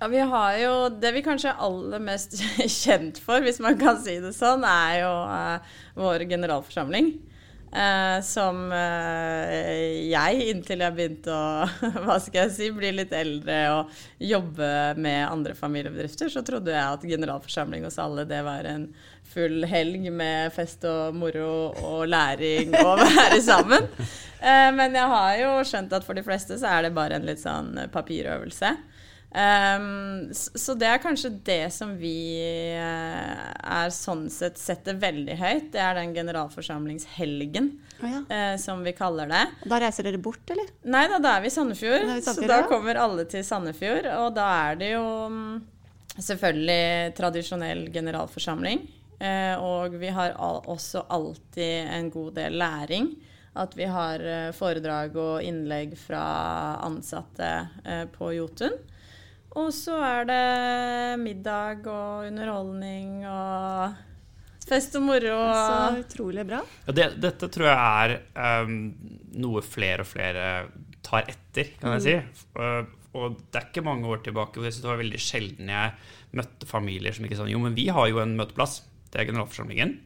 Ja, 0.00 0.08
vi 0.08 0.18
har 0.18 0.56
jo 0.58 0.88
Det 0.88 1.12
vi 1.14 1.22
kanskje 1.22 1.52
er 1.52 1.62
aller 1.62 2.00
mest 2.02 2.34
kjent 2.82 3.20
for, 3.22 3.40
hvis 3.40 3.60
man 3.60 3.78
kan 3.78 4.00
si 4.02 4.18
det 4.18 4.34
sånn, 4.34 4.64
er 4.64 5.02
jo 5.04 5.12
uh, 5.30 5.74
vår 5.94 6.26
generalforsamling. 6.30 7.18
Uh, 7.70 8.18
som 8.26 8.64
uh, 8.72 9.46
jeg, 9.46 10.40
inntil 10.50 10.80
jeg 10.82 10.94
begynte 10.96 11.30
å 11.30 11.68
hva 12.02 12.16
skal 12.18 12.48
jeg 12.48 12.54
si, 12.56 12.70
bli 12.74 12.90
litt 12.96 13.12
eldre 13.14 13.60
og 13.76 13.92
jobbe 14.18 14.72
med 14.98 15.20
andre 15.28 15.54
familiebedrifter, 15.54 16.32
så 16.34 16.42
trodde 16.42 16.74
jeg 16.74 16.82
at 16.82 17.06
generalforsamling 17.06 17.86
hos 17.86 18.00
alle 18.02 18.26
det 18.26 18.42
var 18.42 18.66
en 18.66 18.88
full 19.30 19.64
helg 19.70 20.10
med 20.12 20.52
fest 20.54 20.84
og 20.88 21.16
moro 21.16 21.70
og 21.86 22.04
læring 22.10 22.74
og 22.80 23.00
være 23.06 23.40
sammen. 23.44 23.88
Uh, 24.40 24.70
men 24.76 24.96
jeg 24.96 25.14
har 25.14 25.34
jo 25.42 25.56
skjønt 25.68 25.92
at 25.96 26.06
for 26.06 26.18
de 26.18 26.24
fleste 26.26 26.58
så 26.60 26.76
er 26.76 26.88
det 26.88 26.96
bare 26.96 27.18
en 27.18 27.28
litt 27.28 27.42
sånn 27.42 27.74
papirøvelse. 27.92 28.74
Um, 29.30 30.32
så 30.34 30.74
det 30.74 30.88
er 30.90 30.98
kanskje 30.98 31.28
det 31.46 31.68
som 31.70 31.92
vi 32.00 32.34
uh, 32.74 33.52
er 33.62 33.92
sånn 33.94 34.24
sett 34.32 34.58
setter 34.58 34.98
veldig 34.98 35.36
høyt. 35.38 35.68
Det 35.74 35.82
er 35.82 35.94
den 36.00 36.16
generalforsamlingshelgen, 36.16 37.68
oh, 38.00 38.08
ja. 38.10 38.22
uh, 38.26 38.56
som 38.58 38.82
vi 38.82 38.94
kaller 38.98 39.30
det. 39.30 39.44
Da 39.70 39.78
reiser 39.84 40.08
dere 40.08 40.18
bort, 40.22 40.42
eller? 40.50 40.72
Nei 40.82 41.04
da, 41.12 41.20
da 41.22 41.36
er 41.36 41.44
vi 41.44 41.52
i 41.52 41.54
Sandefjord. 41.54 42.08
Vi 42.08 42.16
Sandefjord 42.26 42.48
så 42.48 42.50
da 42.50 42.70
kommer 42.70 42.98
alle 43.04 43.26
til 43.30 43.46
Sandefjord. 43.46 44.10
Og 44.18 44.32
da 44.34 44.48
er 44.64 44.80
det 44.82 44.90
jo 44.96 45.04
um, 45.30 45.44
selvfølgelig 46.16 47.14
tradisjonell 47.20 47.86
generalforsamling. 47.94 48.82
Uh, 49.20 49.56
og 49.60 49.98
vi 50.00 50.12
har 50.16 50.36
også 50.40 51.04
alltid 51.12 51.90
en 51.98 52.10
god 52.12 52.32
del 52.40 52.56
læring. 52.60 53.10
At 53.60 53.74
vi 53.74 53.84
har 53.90 54.22
foredrag 54.54 55.16
og 55.18 55.42
innlegg 55.42 55.96
fra 55.98 56.22
ansatte 56.86 57.48
på 58.14 58.28
Jotun. 58.36 58.76
Og 59.58 59.72
så 59.74 59.96
er 60.06 60.28
det 60.28 60.44
middag 61.18 61.82
og 61.90 62.28
underholdning 62.28 63.24
og 63.26 63.98
fest 64.70 64.94
og 64.98 65.06
moro. 65.08 65.34
Så 65.50 66.04
utrolig 66.04 66.46
bra. 66.46 66.62
Ja, 66.86 66.94
det, 66.94 67.08
dette 67.22 67.50
tror 67.52 67.70
jeg 67.70 67.80
er 68.04 68.64
um, 68.64 68.78
noe 69.42 69.64
flere 69.66 70.06
og 70.06 70.10
flere 70.10 70.46
tar 71.06 71.28
etter, 71.30 71.74
kan 71.80 71.96
jeg 71.98 72.06
si. 72.06 72.16
Uh, 72.58 72.84
og 73.18 73.40
det 73.50 73.58
er 73.58 73.68
ikke 73.72 73.86
mange 73.86 74.06
år 74.06 74.22
tilbake 74.22 74.58
hvor 74.60 74.68
jeg 74.68 74.76
synes 74.76 74.84
det 74.84 74.92
var 74.92 75.00
veldig 75.00 75.18
sjelden 75.18 75.70
jeg 75.72 75.94
møtte 76.38 76.68
familier 76.70 77.14
som 77.16 77.26
ikke 77.26 77.40
sa 77.40 77.48
jo, 77.50 77.58
men 77.58 77.74
vi 77.74 77.88
har 77.90 78.06
jo 78.06 78.20
en 78.22 78.36
møteplass. 78.38 78.84
Det 79.10 79.20
er 79.20 79.28
generalforsamlingen. 79.28 79.98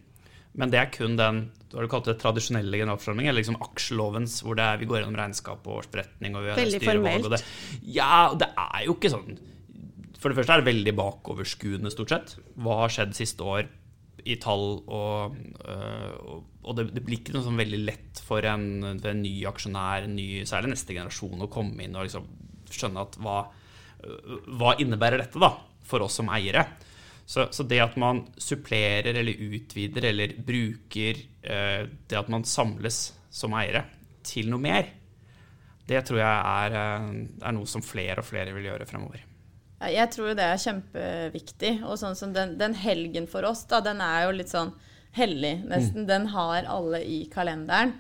Men 0.55 0.71
det 0.71 0.81
er 0.81 0.91
kun 0.95 1.17
den 1.19 1.47
du 1.75 1.81
har 1.81 1.89
kalt 1.91 2.07
det, 2.07 2.21
tradisjonelle 2.23 2.79
generalforsamlingen, 2.79 3.33
eller 3.33 3.43
liksom 3.43 3.57
aksjelovens, 3.65 4.37
hvor 4.47 4.61
er, 4.63 4.79
vi 4.79 4.87
går 4.87 5.01
gjennom 5.01 5.17
regnskap 5.19 5.65
og 5.67 5.81
årsberetning. 5.81 6.37
og 6.39 6.47
Veldig 6.55 6.81
formelt. 6.85 7.27
Det, 7.33 7.41
ja, 7.97 8.29
det 8.39 8.47
er 8.55 8.85
jo 8.87 8.95
ikke 8.95 9.11
sånn 9.11 9.41
For 10.21 10.31
det 10.31 10.39
første 10.39 10.55
er 10.55 10.63
det 10.63 10.69
veldig 10.69 10.95
bakoverskuende, 11.01 11.91
stort 11.91 12.15
sett. 12.15 12.37
Hva 12.55 12.85
har 12.85 12.95
skjedd 12.95 13.17
siste 13.19 13.43
år 13.43 13.67
i 14.25 14.39
tall, 14.41 14.79
og, 14.87 15.35
øh, 15.67 16.39
og 16.63 16.79
det, 16.79 16.87
det, 16.95 17.03
blir 17.05 17.19
ikke 17.19 17.35
noe 17.35 17.45
sånn 17.45 17.59
veldig 17.61 17.81
lett 17.83 18.23
for 18.25 18.47
en, 18.49 18.95
for 18.95 19.11
en 19.11 19.21
ny 19.21 19.35
aksjonær, 19.51 20.07
en 20.07 20.15
ny, 20.17 20.29
særlig 20.49 20.73
neste 20.73 20.97
generasjon, 20.97 21.43
å 21.45 21.51
komme 21.53 21.85
inn 21.85 21.99
og 21.99 22.07
liksom 22.07 22.31
skjønne 22.73 23.05
at 23.05 23.19
hva, 23.21 23.41
hva 24.63 24.79
innebærer 24.81 25.27
dette 25.27 25.43
da, 25.43 25.51
for 25.85 26.07
oss 26.07 26.23
som 26.23 26.31
eiere. 26.33 26.65
Så, 27.27 27.47
så, 27.51 27.65
det 27.65 27.81
at 27.81 27.97
man 27.97 28.27
supplerer 28.37 29.17
eller 29.17 29.41
utvider 29.47 30.11
eller 30.11 30.35
bruker 30.45 31.21
eh, 31.43 31.87
det 32.09 32.19
at 32.19 32.29
man 32.29 32.45
samles 32.45 33.15
som 33.33 33.57
eiere 33.57 33.87
til 34.25 34.51
noe 34.53 34.61
mer, 34.61 34.91
det 35.89 36.03
tror 36.05 36.21
jeg 36.21 36.29
er, 36.29 36.77
eh, 36.81 37.07
er, 37.41 37.55
noe 37.57 37.69
som 37.69 37.85
flere 37.85 38.21
og 38.21 38.29
flere 38.29 38.53
vil 38.57 38.69
gjøre 38.69 38.89
fremover. 38.89 39.25
Jeg 39.85 40.09
tror 40.15 40.33
det 40.37 40.45
er 40.47 40.61
kjempeviktig. 40.61 41.73
Og 41.85 41.99
sånn 42.01 42.17
som 42.17 42.33
den, 42.33 42.55
den, 42.61 42.77
helgen 42.79 43.27
for 43.29 43.45
oss, 43.49 43.65
da, 43.69 43.83
den 43.85 44.01
er 44.05 44.27
jo 44.27 44.37
litt 44.39 44.53
sånn 44.53 44.73
hellig, 45.17 45.59
nesten. 45.69 46.05
Mm. 46.05 46.09
Den 46.09 46.29
har 46.33 46.69
alle 46.71 47.03
i 47.05 47.25
kalenderen. 47.33 47.95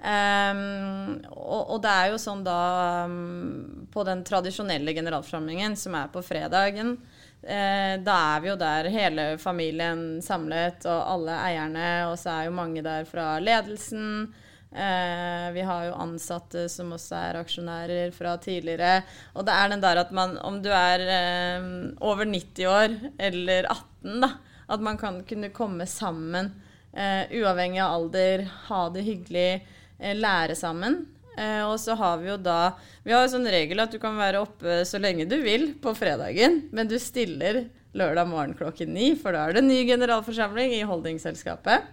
Um, 0.00 1.18
og, 1.28 1.74
og, 1.74 1.78
det 1.84 1.90
er 1.92 2.06
jo 2.08 2.20
sånn 2.22 2.38
da 2.40 2.60
um, 3.04 3.82
På 3.92 4.00
den 4.08 4.22
tradisjonelle 4.24 4.94
generalforsamlingen, 4.96 5.74
som 5.76 5.92
er 5.98 6.06
på 6.08 6.22
fredagen, 6.24 6.94
da 7.40 8.14
er 8.36 8.40
vi 8.44 8.50
jo 8.50 8.54
der 8.60 8.88
hele 8.92 9.22
familien 9.40 10.20
samlet, 10.22 10.84
og 10.84 11.00
alle 11.14 11.38
eierne, 11.40 11.88
og 12.10 12.18
så 12.20 12.34
er 12.34 12.48
jo 12.50 12.54
mange 12.58 12.82
der 12.84 13.08
fra 13.08 13.38
ledelsen. 13.40 14.28
Eh, 14.70 15.52
vi 15.52 15.60
har 15.60 15.84
jo 15.88 15.96
ansatte 15.98 16.68
som 16.70 16.92
også 16.94 17.16
er 17.18 17.38
aksjonærer 17.40 18.12
fra 18.14 18.36
tidligere. 18.38 19.00
Og 19.34 19.46
det 19.46 19.54
er 19.56 19.72
den 19.72 19.82
der 19.82 20.02
at 20.04 20.12
man, 20.14 20.36
om 20.46 20.60
du 20.62 20.70
er 20.70 21.02
eh, 21.16 21.70
over 21.98 22.24
90 22.24 22.66
år 22.70 22.94
eller 23.18 23.66
18, 23.66 24.20
da, 24.22 24.30
at 24.70 24.84
man 24.86 24.98
kan 24.98 25.24
kunne 25.26 25.50
komme 25.50 25.86
sammen, 25.90 26.52
eh, 26.94 27.26
uavhengig 27.40 27.82
av 27.82 27.96
alder, 27.96 28.46
ha 28.68 28.84
det 28.94 29.06
hyggelig, 29.08 29.50
eh, 29.98 30.14
lære 30.14 30.54
sammen. 30.54 31.02
Eh, 31.40 31.62
og 31.64 31.78
så 31.80 31.96
har 31.96 32.18
vi 32.20 32.28
jo 32.28 32.36
da 32.36 32.74
Vi 33.04 33.14
har 33.14 33.24
jo 33.24 33.32
sånn 33.32 33.48
regel 33.48 33.80
at 33.80 33.94
du 33.94 34.00
kan 34.02 34.18
være 34.18 34.42
oppe 34.44 34.82
så 34.88 35.00
lenge 35.00 35.28
du 35.30 35.38
vil 35.40 35.70
på 35.80 35.94
fredagen, 35.96 36.66
men 36.74 36.90
du 36.90 36.98
stiller 37.00 37.64
lørdag 37.96 38.28
morgen 38.28 38.52
klokken 38.58 38.92
ni, 38.94 39.14
for 39.18 39.34
da 39.34 39.48
er 39.48 39.56
det 39.56 39.64
ny 39.66 39.80
generalforsamling 39.88 40.76
i 40.76 40.84
holdingselskapet. 40.86 41.88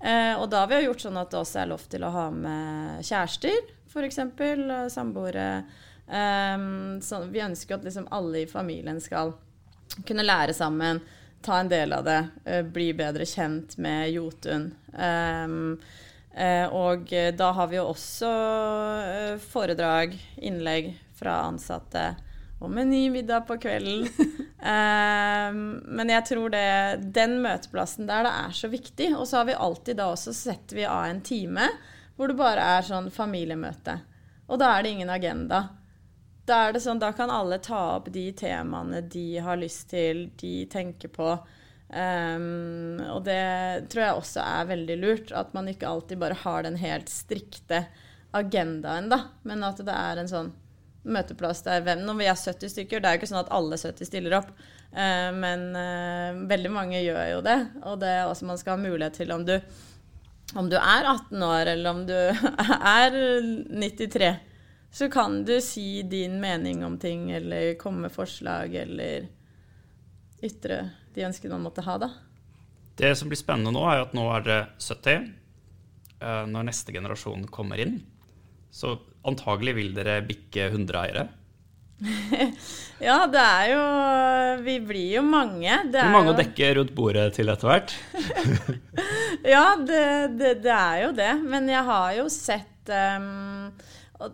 Eh, 0.00 0.34
og 0.36 0.48
da 0.52 0.62
har 0.62 0.70
vi 0.70 0.84
gjort 0.86 1.02
sånn 1.02 1.18
at 1.20 1.32
det 1.32 1.40
også 1.40 1.60
er 1.62 1.72
lov 1.72 1.84
til 1.90 2.06
å 2.06 2.12
ha 2.14 2.28
med 2.32 3.04
kjærester, 3.04 3.74
f.eks. 3.90 4.22
Samboere. 4.94 5.48
Eh, 6.06 6.64
vi 7.32 7.44
ønsker 7.44 7.76
at 7.76 7.84
liksom 7.84 8.08
alle 8.14 8.44
i 8.44 8.48
familien 8.48 9.00
skal 9.02 9.34
kunne 10.06 10.26
lære 10.26 10.56
sammen, 10.56 11.00
ta 11.44 11.60
en 11.60 11.70
del 11.70 11.92
av 11.92 12.04
det, 12.04 12.20
eh, 12.44 12.62
bli 12.62 12.90
bedre 12.96 13.26
kjent 13.28 13.76
med 13.78 14.10
Jotun. 14.14 14.70
Eh, 14.94 15.48
og 16.68 17.12
eh, 17.16 17.32
da 17.32 17.50
har 17.56 17.70
vi 17.70 17.78
jo 17.78 17.86
også 17.94 18.30
eh, 19.00 19.36
foredrag, 19.40 20.16
innlegg 20.36 20.92
fra 21.16 21.38
ansatte 21.46 22.10
om 22.60 22.76
en 22.78 22.90
ny 22.90 23.08
middag 23.10 23.46
på 23.48 23.56
kvelden. 23.60 24.08
men 25.96 26.10
jeg 26.10 26.24
tror 26.28 26.50
det, 26.52 26.68
den 27.14 27.36
møteplassen 27.44 28.08
der 28.08 28.24
det 28.24 28.32
er 28.32 28.54
så 28.56 28.70
viktig. 28.72 29.10
Og 29.16 29.28
så 29.28 29.40
har 29.40 29.48
vi 29.48 29.56
alltid 29.66 30.00
da 30.00 30.10
også 30.12 30.32
setter 30.36 30.80
vi 30.80 30.86
av 30.88 31.04
en 31.08 31.20
time 31.24 31.68
hvor 32.16 32.32
det 32.32 32.38
bare 32.38 32.64
er 32.78 32.86
sånn 32.86 33.10
familiemøte. 33.12 33.98
Og 34.48 34.60
da 34.60 34.72
er 34.72 34.84
det 34.84 34.94
ingen 34.96 35.12
agenda. 35.12 35.60
Da 36.48 36.62
er 36.64 36.76
det 36.76 36.80
sånn, 36.84 37.00
da 37.02 37.10
kan 37.12 37.32
alle 37.32 37.58
ta 37.60 37.98
opp 37.98 38.08
de 38.14 38.30
temaene 38.36 39.02
de 39.12 39.26
har 39.42 39.58
lyst 39.60 39.90
til, 39.92 40.28
de 40.40 40.64
tenker 40.72 41.12
på. 41.12 41.34
Um, 41.86 42.98
og 43.12 43.20
det 43.28 43.86
tror 43.92 44.02
jeg 44.02 44.20
også 44.20 44.42
er 44.42 44.70
veldig 44.72 44.96
lurt. 45.00 45.32
At 45.36 45.54
man 45.56 45.70
ikke 45.70 45.88
alltid 45.88 46.20
bare 46.20 46.38
har 46.42 46.66
den 46.66 46.78
helt 46.80 47.10
strikte 47.12 47.84
agendaen, 48.36 49.10
da. 49.12 49.22
Men 49.46 49.64
at 49.66 49.82
det 49.82 49.94
er 49.94 50.22
en 50.22 50.30
sånn 50.30 50.54
møteplass 51.06 51.60
der 51.62 51.84
hvem 51.86 52.00
Når 52.02 52.16
vi 52.18 52.26
er 52.26 52.34
70 52.34 52.72
stykker, 52.72 52.98
det 52.98 53.08
er 53.08 53.14
jo 53.14 53.20
ikke 53.20 53.30
sånn 53.30 53.44
at 53.44 53.52
alle 53.54 53.78
70 53.78 54.08
stiller 54.08 54.40
opp. 54.40 54.50
Uh, 54.90 55.30
men 55.36 55.68
uh, 55.76 56.46
veldig 56.50 56.72
mange 56.74 57.04
gjør 57.04 57.36
jo 57.36 57.44
det. 57.46 57.60
Og 57.84 58.00
det 58.02 58.14
er 58.16 58.24
også 58.26 58.50
man 58.50 58.60
skal 58.62 58.76
ha 58.76 58.82
mulighet 58.82 59.22
til 59.22 59.32
om 59.34 59.46
du, 59.46 59.54
om 60.58 60.72
du 60.72 60.76
er 60.80 61.06
18 61.12 61.46
år, 61.46 61.72
eller 61.76 61.92
om 61.92 62.04
du 62.08 62.16
er 62.96 63.20
93, 63.70 64.34
så 64.96 65.10
kan 65.12 65.42
du 65.44 65.58
si 65.60 66.02
din 66.08 66.38
mening 66.40 66.82
om 66.86 66.98
ting, 66.98 67.28
eller 67.36 67.74
komme 67.78 68.06
med 68.06 68.14
forslag, 68.14 68.74
eller 68.80 69.26
ytre 70.46 70.80
de 71.16 71.24
ønskene 71.26 71.56
man 71.56 71.66
måtte 71.68 71.84
ha, 71.86 71.96
da. 72.00 72.10
Det 72.96 73.12
som 73.18 73.28
blir 73.28 73.40
spennende 73.40 73.74
nå, 73.76 73.82
er 73.90 74.06
at 74.06 74.14
nå 74.16 74.24
er 74.32 74.44
det 74.46 74.60
70. 74.80 75.32
Eh, 76.16 76.44
når 76.48 76.68
neste 76.70 76.94
generasjon 76.94 77.44
kommer 77.52 77.80
inn, 77.82 77.98
så 78.72 78.96
antagelig 79.26 79.76
vil 79.76 79.90
dere 79.96 80.22
bikke 80.24 80.70
100 80.70 81.02
eiere. 81.02 81.26
ja, 83.08 83.22
det 83.32 83.40
er 83.40 83.70
jo 83.70 83.84
Vi 84.66 84.74
blir 84.84 85.14
jo 85.14 85.22
mange. 85.24 85.78
Det 85.88 86.00
er 86.02 86.10
mange 86.12 86.28
jo... 86.28 86.34
å 86.34 86.40
dekke 86.42 86.72
rundt 86.76 86.92
bordet 86.96 87.30
til 87.38 87.52
etter 87.52 87.70
hvert. 87.70 87.94
ja, 89.54 89.66
det, 89.80 90.02
det, 90.36 90.54
det, 90.64 90.74
er 90.76 91.02
jo 91.06 91.12
det. 91.16 91.32
Men 91.44 91.68
jeg 91.72 91.84
har 91.88 92.10
jo 92.18 92.26
sett 92.32 92.92
um, 92.92 93.70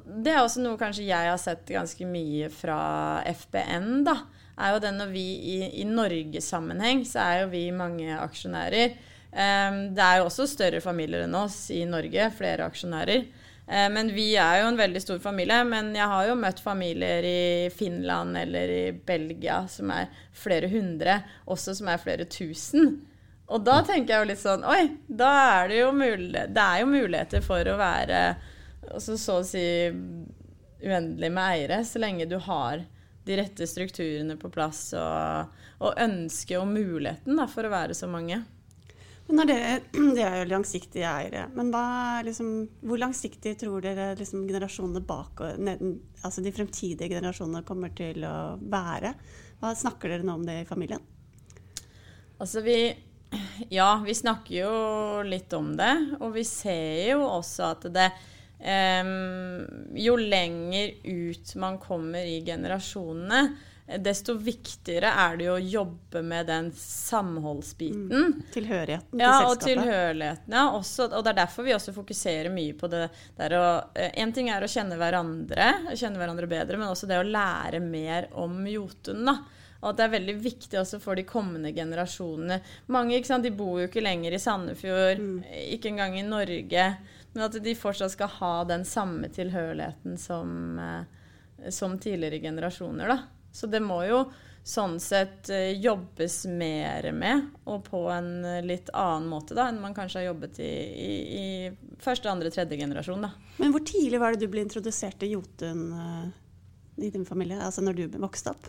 det 0.07 0.31
er 0.31 0.43
også 0.43 0.63
noe 0.63 0.79
kanskje 0.79 1.09
jeg 1.09 1.31
har 1.31 1.41
sett 1.41 1.67
ganske 1.75 2.07
mye 2.07 2.51
fra 2.55 2.79
FBN, 3.27 4.05
da. 4.07 4.17
Er 4.59 4.75
jo 4.75 4.83
den 4.85 4.99
når 5.01 5.13
vi 5.15 5.27
i, 5.55 5.59
i 5.81 5.87
Norgesammenheng, 5.89 7.07
så 7.09 7.25
er 7.25 7.43
jo 7.43 7.53
vi 7.55 7.65
mange 7.75 8.17
aksjonærer. 8.19 8.97
Um, 9.33 9.79
det 9.97 10.05
er 10.05 10.19
jo 10.21 10.27
også 10.29 10.45
større 10.51 10.83
familier 10.85 11.25
enn 11.25 11.39
oss 11.39 11.65
i 11.73 11.85
Norge, 11.89 12.29
flere 12.37 12.67
aksjonærer. 12.69 13.25
Uh, 13.65 13.89
men 13.95 14.11
vi 14.13 14.35
er 14.37 14.61
jo 14.61 14.67
en 14.69 14.81
veldig 14.81 15.01
stor 15.05 15.23
familie. 15.25 15.63
Men 15.69 15.95
jeg 15.97 16.09
har 16.13 16.29
jo 16.29 16.37
møtt 16.41 16.61
familier 16.61 17.25
i 17.25 17.71
Finland 17.73 18.37
eller 18.43 18.75
i 18.75 18.85
Belgia 18.93 19.63
som 19.73 19.95
er 19.95 20.13
flere 20.37 20.69
hundre, 20.73 21.23
også 21.49 21.79
som 21.81 21.89
er 21.89 22.03
flere 22.03 22.29
tusen. 22.29 23.01
Og 23.53 23.65
da 23.65 23.81
tenker 23.85 24.15
jeg 24.15 24.23
jo 24.23 24.31
litt 24.31 24.41
sånn 24.41 24.63
Oi, 24.69 24.83
da 25.09 25.33
er 25.59 25.73
det 25.73 25.81
jo, 25.83 25.91
mulighet, 25.97 26.53
det 26.55 26.63
er 26.63 26.83
jo 26.83 26.93
muligheter 26.93 27.45
for 27.45 27.69
å 27.69 27.79
være 27.81 28.21
altså, 28.89 29.19
så 29.21 29.41
å 29.41 29.47
si 29.47 29.65
uendelig 30.83 31.31
med 31.31 31.43
eiere, 31.45 31.83
så 31.87 32.01
lenge 32.03 32.27
du 32.31 32.39
har 32.43 32.83
de 33.25 33.37
rette 33.39 33.67
strukturene 33.71 34.37
på 34.41 34.51
plass 34.53 34.91
og, 34.99 35.53
og 35.83 36.01
ønsket 36.03 36.59
og 36.59 36.69
muligheten 36.71 37.39
da, 37.39 37.47
for 37.51 37.67
å 37.67 37.73
være 37.73 37.97
så 37.97 38.09
mange. 38.11 38.41
Men 39.29 39.49
dere, 39.49 39.77
dere 40.17 40.27
er 40.27 40.41
jo 40.43 40.51
langsiktige 40.51 41.09
eiere, 41.09 41.47
men 41.55 41.71
hva, 41.73 41.85
liksom, 42.27 42.51
hvor 42.83 43.01
langsiktig 43.01 43.55
tror 43.61 43.85
dere 43.85 44.13
liksom, 44.19 44.45
generasjonene 44.49 45.05
bak, 45.07 45.45
altså 46.23 46.45
de 46.45 46.55
fremtidige 46.55 47.15
generasjonene 47.15 47.65
kommer 47.69 47.95
til 47.97 48.27
å 48.27 48.37
være? 48.61 49.15
Hva 49.63 49.77
Snakker 49.79 50.11
dere 50.11 50.27
nå 50.27 50.37
om 50.41 50.45
det 50.47 50.63
i 50.65 50.69
familien? 50.69 51.03
Altså 52.43 52.65
vi 52.67 52.77
Ja, 53.73 54.03
vi 54.05 54.13
snakker 54.13 54.57
jo 54.57 54.73
litt 55.25 55.53
om 55.57 55.71
det, 55.79 55.93
og 56.19 56.35
vi 56.35 56.43
ser 56.45 57.15
jo 57.15 57.23
også 57.25 57.71
at 57.71 57.87
det 57.95 58.11
Um, 58.11 58.32
jo 58.63 60.17
lenger 60.17 60.93
ut 61.03 61.55
man 61.59 61.79
kommer 61.83 62.23
i 62.23 62.37
generasjonene, 62.47 63.41
desto 63.99 64.35
viktigere 64.39 65.11
er 65.19 65.37
det 65.37 65.47
jo 65.49 65.55
å 65.57 65.63
jobbe 65.63 66.23
med 66.25 66.47
den 66.47 66.69
samholdsbiten. 66.77 68.09
Mm. 68.09 68.37
Tilhørigheten 68.55 69.19
til 69.19 69.25
ja, 69.25 69.33
selskapet. 69.33 69.57
Og 69.57 69.67
tilhørigheten, 69.67 70.55
ja. 70.55 70.63
Også, 70.79 71.09
og 71.09 71.25
det 71.25 71.33
er 71.33 71.41
derfor 71.43 71.67
vi 71.67 71.75
også 71.77 71.95
fokuserer 71.97 72.53
mye 72.55 72.77
på 72.79 72.91
det 72.93 73.09
der 73.39 73.57
å 73.59 73.65
En 73.93 74.33
ting 74.35 74.49
er 74.53 74.63
å 74.63 74.71
kjenne 74.71 74.97
hverandre, 75.01 75.67
kjenne 75.99 76.21
hverandre 76.21 76.49
bedre, 76.51 76.79
men 76.79 76.93
også 76.93 77.11
det 77.11 77.19
å 77.21 77.27
lære 77.27 77.83
mer 77.83 78.31
om 78.39 78.63
Jotun. 78.71 79.27
da. 79.27 79.37
Og 79.83 79.91
at 79.91 79.99
det 79.99 80.05
er 80.05 80.15
veldig 80.15 80.37
viktig 80.39 80.79
også 80.79 81.01
for 81.03 81.19
de 81.19 81.25
kommende 81.27 81.73
generasjonene. 81.75 82.61
Mange 82.95 83.17
ikke 83.19 83.33
sant, 83.33 83.47
de 83.47 83.51
bor 83.57 83.81
jo 83.81 83.89
ikke 83.89 84.05
lenger 84.05 84.37
i 84.37 84.41
Sandefjord, 84.43 85.19
mm. 85.19 85.41
ikke 85.75 85.91
engang 85.91 86.15
i 86.21 86.23
Norge. 86.27 86.87
Men 87.33 87.45
at 87.45 87.57
de 87.65 87.75
fortsatt 87.75 88.13
skal 88.13 88.29
ha 88.39 88.55
den 88.69 88.85
samme 88.85 89.29
tilhørigheten 89.33 90.19
som, 90.19 90.79
eh, 90.79 91.71
som 91.71 91.99
tidligere 91.99 92.39
generasjoner. 92.39 93.09
Da. 93.09 93.19
Så 93.53 93.67
det 93.67 93.81
må 93.81 94.03
jo 94.05 94.25
sånn 94.65 94.99
sett 95.01 95.49
eh, 95.51 95.73
jobbes 95.81 96.45
mer 96.47 97.09
med, 97.17 97.49
og 97.65 97.85
på 97.89 98.05
en 98.13 98.45
eh, 98.45 98.61
litt 98.65 98.93
annen 98.95 99.31
måte 99.33 99.57
da, 99.59 99.71
enn 99.71 99.81
man 99.83 99.97
kanskje 99.97 100.21
har 100.21 100.31
jobbet 100.31 100.61
i, 100.63 100.73
i, 101.07 101.17
i 101.41 101.97
første, 102.03 102.31
andre, 102.31 102.53
tredje 102.53 102.79
generasjon. 102.79 103.25
Da. 103.25 103.33
Men 103.59 103.75
hvor 103.75 103.85
tidlig 103.87 104.21
var 104.23 104.37
det 104.37 104.45
du 104.45 104.53
ble 104.53 104.67
introdusert 104.67 105.19
til 105.23 105.39
Jotun 105.39 105.89
i 107.01 107.11
din 107.11 107.27
familie, 107.27 107.59
altså 107.65 107.83
når 107.83 107.99
du 107.99 108.21
vokste 108.21 108.53
opp? 108.53 108.69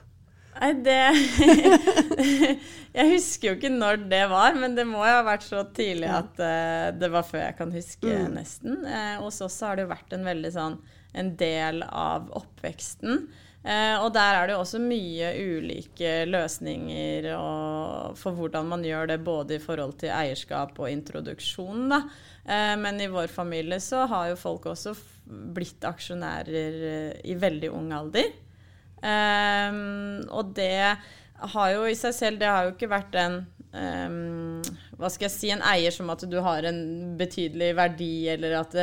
Nei, 0.59 0.71
det 0.85 0.99
Jeg 2.93 3.09
husker 3.09 3.49
jo 3.49 3.53
ikke 3.57 3.71
når 3.73 4.03
det 4.09 4.25
var, 4.29 4.57
men 4.59 4.75
det 4.77 4.85
må 4.85 5.01
jo 5.01 5.15
ha 5.15 5.23
vært 5.25 5.45
så 5.47 5.63
tidlig 5.73 6.11
at 6.13 6.37
uh, 6.37 6.89
det 6.93 7.09
var 7.13 7.25
før 7.25 7.41
jeg 7.47 7.55
kan 7.57 7.71
huske, 7.73 8.09
mm. 8.09 8.35
nesten. 8.35 8.83
Uh, 8.85 9.23
hos 9.23 9.41
oss 9.41 9.57
har 9.65 9.77
det 9.77 9.87
jo 9.87 9.93
vært 9.95 10.13
en 10.13 10.27
veldig 10.27 10.51
sånn 10.53 10.77
en 11.17 11.31
del 11.37 11.81
av 11.87 12.29
oppveksten. 12.37 13.25
Uh, 13.63 13.97
og 14.03 14.11
der 14.13 14.37
er 14.37 14.45
det 14.45 14.53
jo 14.53 14.61
også 14.61 14.81
mye 14.83 15.31
ulike 15.39 16.13
løsninger 16.29 17.31
og, 17.33 18.13
for 18.19 18.37
hvordan 18.37 18.69
man 18.75 18.85
gjør 18.85 19.09
det, 19.09 19.19
både 19.25 19.57
i 19.57 19.63
forhold 19.63 19.97
til 20.03 20.13
eierskap 20.13 20.77
og 20.77 20.91
introduksjon. 20.91 21.87
Da. 21.89 22.03
Men 22.77 22.99
i 22.99 23.07
vår 23.07 23.31
familie 23.31 23.79
så 23.79 24.03
har 24.11 24.33
jo 24.33 24.39
folk 24.41 24.67
også 24.67 24.91
blitt 25.55 25.85
aksjonærer 25.87 27.21
i 27.23 27.37
veldig 27.39 27.69
ung 27.71 27.93
alder. 27.95 28.33
Um, 29.03 30.21
og 30.31 30.53
det 30.55 30.95
har 31.53 31.71
jo 31.73 31.81
i 31.89 31.95
seg 31.99 32.13
selv 32.15 32.39
Det 32.39 32.47
har 32.47 32.63
jo 32.63 32.71
ikke 32.71 32.87
vært 32.87 33.17
en 33.19 33.33
um, 33.75 34.61
hva 34.95 35.09
skal 35.11 35.27
jeg 35.27 35.33
si, 35.33 35.49
en 35.51 35.63
eier 35.67 35.91
som 35.91 36.07
at 36.13 36.23
du 36.29 36.37
har 36.45 36.63
en 36.69 36.81
betydelig 37.19 37.73
verdi, 37.75 38.29
eller 38.31 38.55
at 38.61 38.75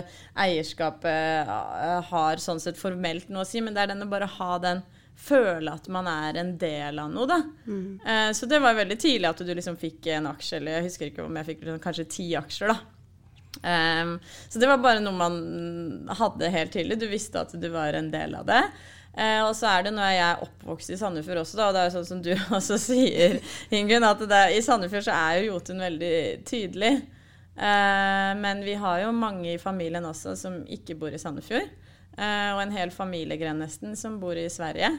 eierskapet 0.45 1.49
eh, 1.49 2.01
har 2.11 2.43
sånn 2.43 2.61
sett 2.61 2.77
formelt 2.77 3.31
noe 3.33 3.47
å 3.47 3.49
si, 3.49 3.63
men 3.65 3.77
det 3.77 3.85
er 3.85 3.93
den 3.95 4.05
å 4.05 4.11
bare 4.11 4.29
ha 4.39 4.57
den 4.63 4.83
Føle 5.21 5.69
at 5.77 5.85
man 5.93 6.07
er 6.09 6.39
en 6.41 6.55
del 6.57 6.97
av 6.97 7.11
noe, 7.13 7.27
da. 7.29 7.37
Mm. 7.67 7.99
Uh, 8.01 8.31
så 8.33 8.47
det 8.49 8.57
var 8.65 8.79
veldig 8.79 8.97
tidlig 8.97 9.29
at 9.29 9.43
du 9.45 9.51
liksom 9.53 9.77
fikk 9.77 10.07
en 10.15 10.31
aksje, 10.31 10.55
eller 10.57 10.79
jeg 10.79 10.87
husker 10.87 11.11
ikke 11.11 11.27
om 11.27 11.37
jeg 11.37 11.49
fikk 11.51 11.67
liksom, 11.67 11.81
kanskje 11.85 12.07
ti 12.15 12.25
aksjer, 12.41 12.73
da. 12.73 12.79
Um, 13.61 14.15
så 14.49 14.63
det 14.63 14.71
var 14.71 14.81
bare 14.81 15.03
noe 15.05 15.13
man 15.13 15.37
hadde 16.23 16.49
helt 16.55 16.73
tidlig. 16.73 16.97
Du 17.03 17.05
visste 17.11 17.43
at 17.43 17.53
du 17.53 17.69
var 17.75 17.99
en 17.99 18.09
del 18.15 18.39
av 18.39 18.49
det. 18.49 18.63
Eh, 19.11 19.41
og 19.43 19.55
så 19.59 19.67
er 19.73 19.87
det 19.87 19.95
jeg 19.99 20.21
er 20.23 20.43
oppvokst 20.45 20.93
i 20.95 20.99
Sandefjord 20.99 21.43
også, 21.43 21.57
da, 21.59 21.69
og 21.69 21.75
det 21.75 21.81
er 21.81 21.89
jo 21.89 21.95
sånn 21.97 22.11
som 22.11 22.21
du 22.23 22.31
også 22.59 22.79
sier, 22.79 23.41
Ingunn, 23.75 24.07
at 24.07 24.23
er, 24.29 24.55
i 24.55 24.63
Sandefjord 24.63 25.09
så 25.09 25.17
er 25.17 25.41
jo 25.41 25.55
Jotun 25.55 25.83
veldig 25.83 26.15
tydelig. 26.47 26.93
Eh, 27.61 28.33
men 28.41 28.65
vi 28.65 28.75
har 28.79 29.03
jo 29.03 29.13
mange 29.13 29.55
i 29.55 29.61
familien 29.61 30.07
også 30.07 30.37
som 30.39 30.61
ikke 30.71 30.97
bor 31.01 31.13
i 31.13 31.21
Sandefjord. 31.21 31.67
Eh, 32.17 32.51
og 32.55 32.63
en 32.63 32.75
hel 32.75 32.93
familiegren 32.95 33.61
nesten 33.63 33.97
som 33.99 34.21
bor 34.23 34.39
i 34.39 34.49
Sverige. 34.53 34.93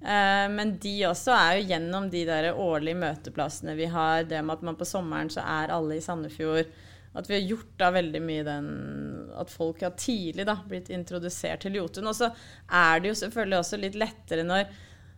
Eh, 0.00 0.46
men 0.52 0.74
de 0.80 0.94
også 1.10 1.34
er 1.36 1.58
jo 1.58 1.66
gjennom 1.74 2.08
de 2.12 2.24
der 2.28 2.54
årlige 2.54 2.98
møteplassene 3.02 3.76
vi 3.76 3.90
har, 3.92 4.24
det 4.24 4.40
med 4.40 4.56
at 4.56 4.64
man 4.70 4.78
på 4.80 4.88
sommeren 4.88 5.30
så 5.32 5.44
er 5.44 5.74
alle 5.74 5.98
i 5.98 6.04
Sandefjord 6.04 6.70
at 7.12 7.30
vi 7.30 7.34
har 7.34 7.48
gjort 7.48 7.72
da 7.80 7.88
veldig 7.90 8.20
mye 8.22 8.44
den 8.46 8.66
At 9.40 9.50
folk 9.50 9.82
har 9.82 9.96
tidlig 9.98 10.44
da 10.46 10.54
blitt 10.68 10.92
introdusert 10.94 11.64
til 11.64 11.80
Jotun. 11.80 12.06
Og 12.10 12.16
så 12.16 12.30
er 12.66 13.00
det 13.00 13.10
jo 13.10 13.18
selvfølgelig 13.18 13.58
også 13.58 13.80
litt 13.82 13.98
lettere 13.98 14.44
når 14.46 14.68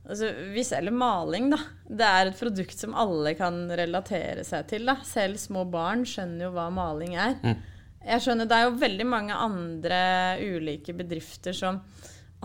altså, 0.09 0.31
Vi 0.55 0.64
selger 0.64 0.96
maling, 0.96 1.50
da. 1.52 1.59
Det 1.88 2.09
er 2.09 2.31
et 2.31 2.40
produkt 2.40 2.78
som 2.81 2.96
alle 2.96 3.35
kan 3.38 3.66
relatere 3.68 4.46
seg 4.48 4.70
til. 4.72 4.88
da. 4.88 4.96
Selv 5.05 5.40
små 5.42 5.66
barn 5.68 6.07
skjønner 6.09 6.48
jo 6.48 6.55
hva 6.57 6.70
maling 6.72 7.16
er. 7.16 7.37
Mm. 7.42 7.61
Jeg 8.02 8.24
skjønner, 8.24 8.48
Det 8.48 8.57
er 8.57 8.64
jo 8.66 8.78
veldig 8.81 9.07
mange 9.07 9.35
andre 9.37 10.00
ulike 10.42 10.96
bedrifter 10.96 11.55
som 11.55 11.83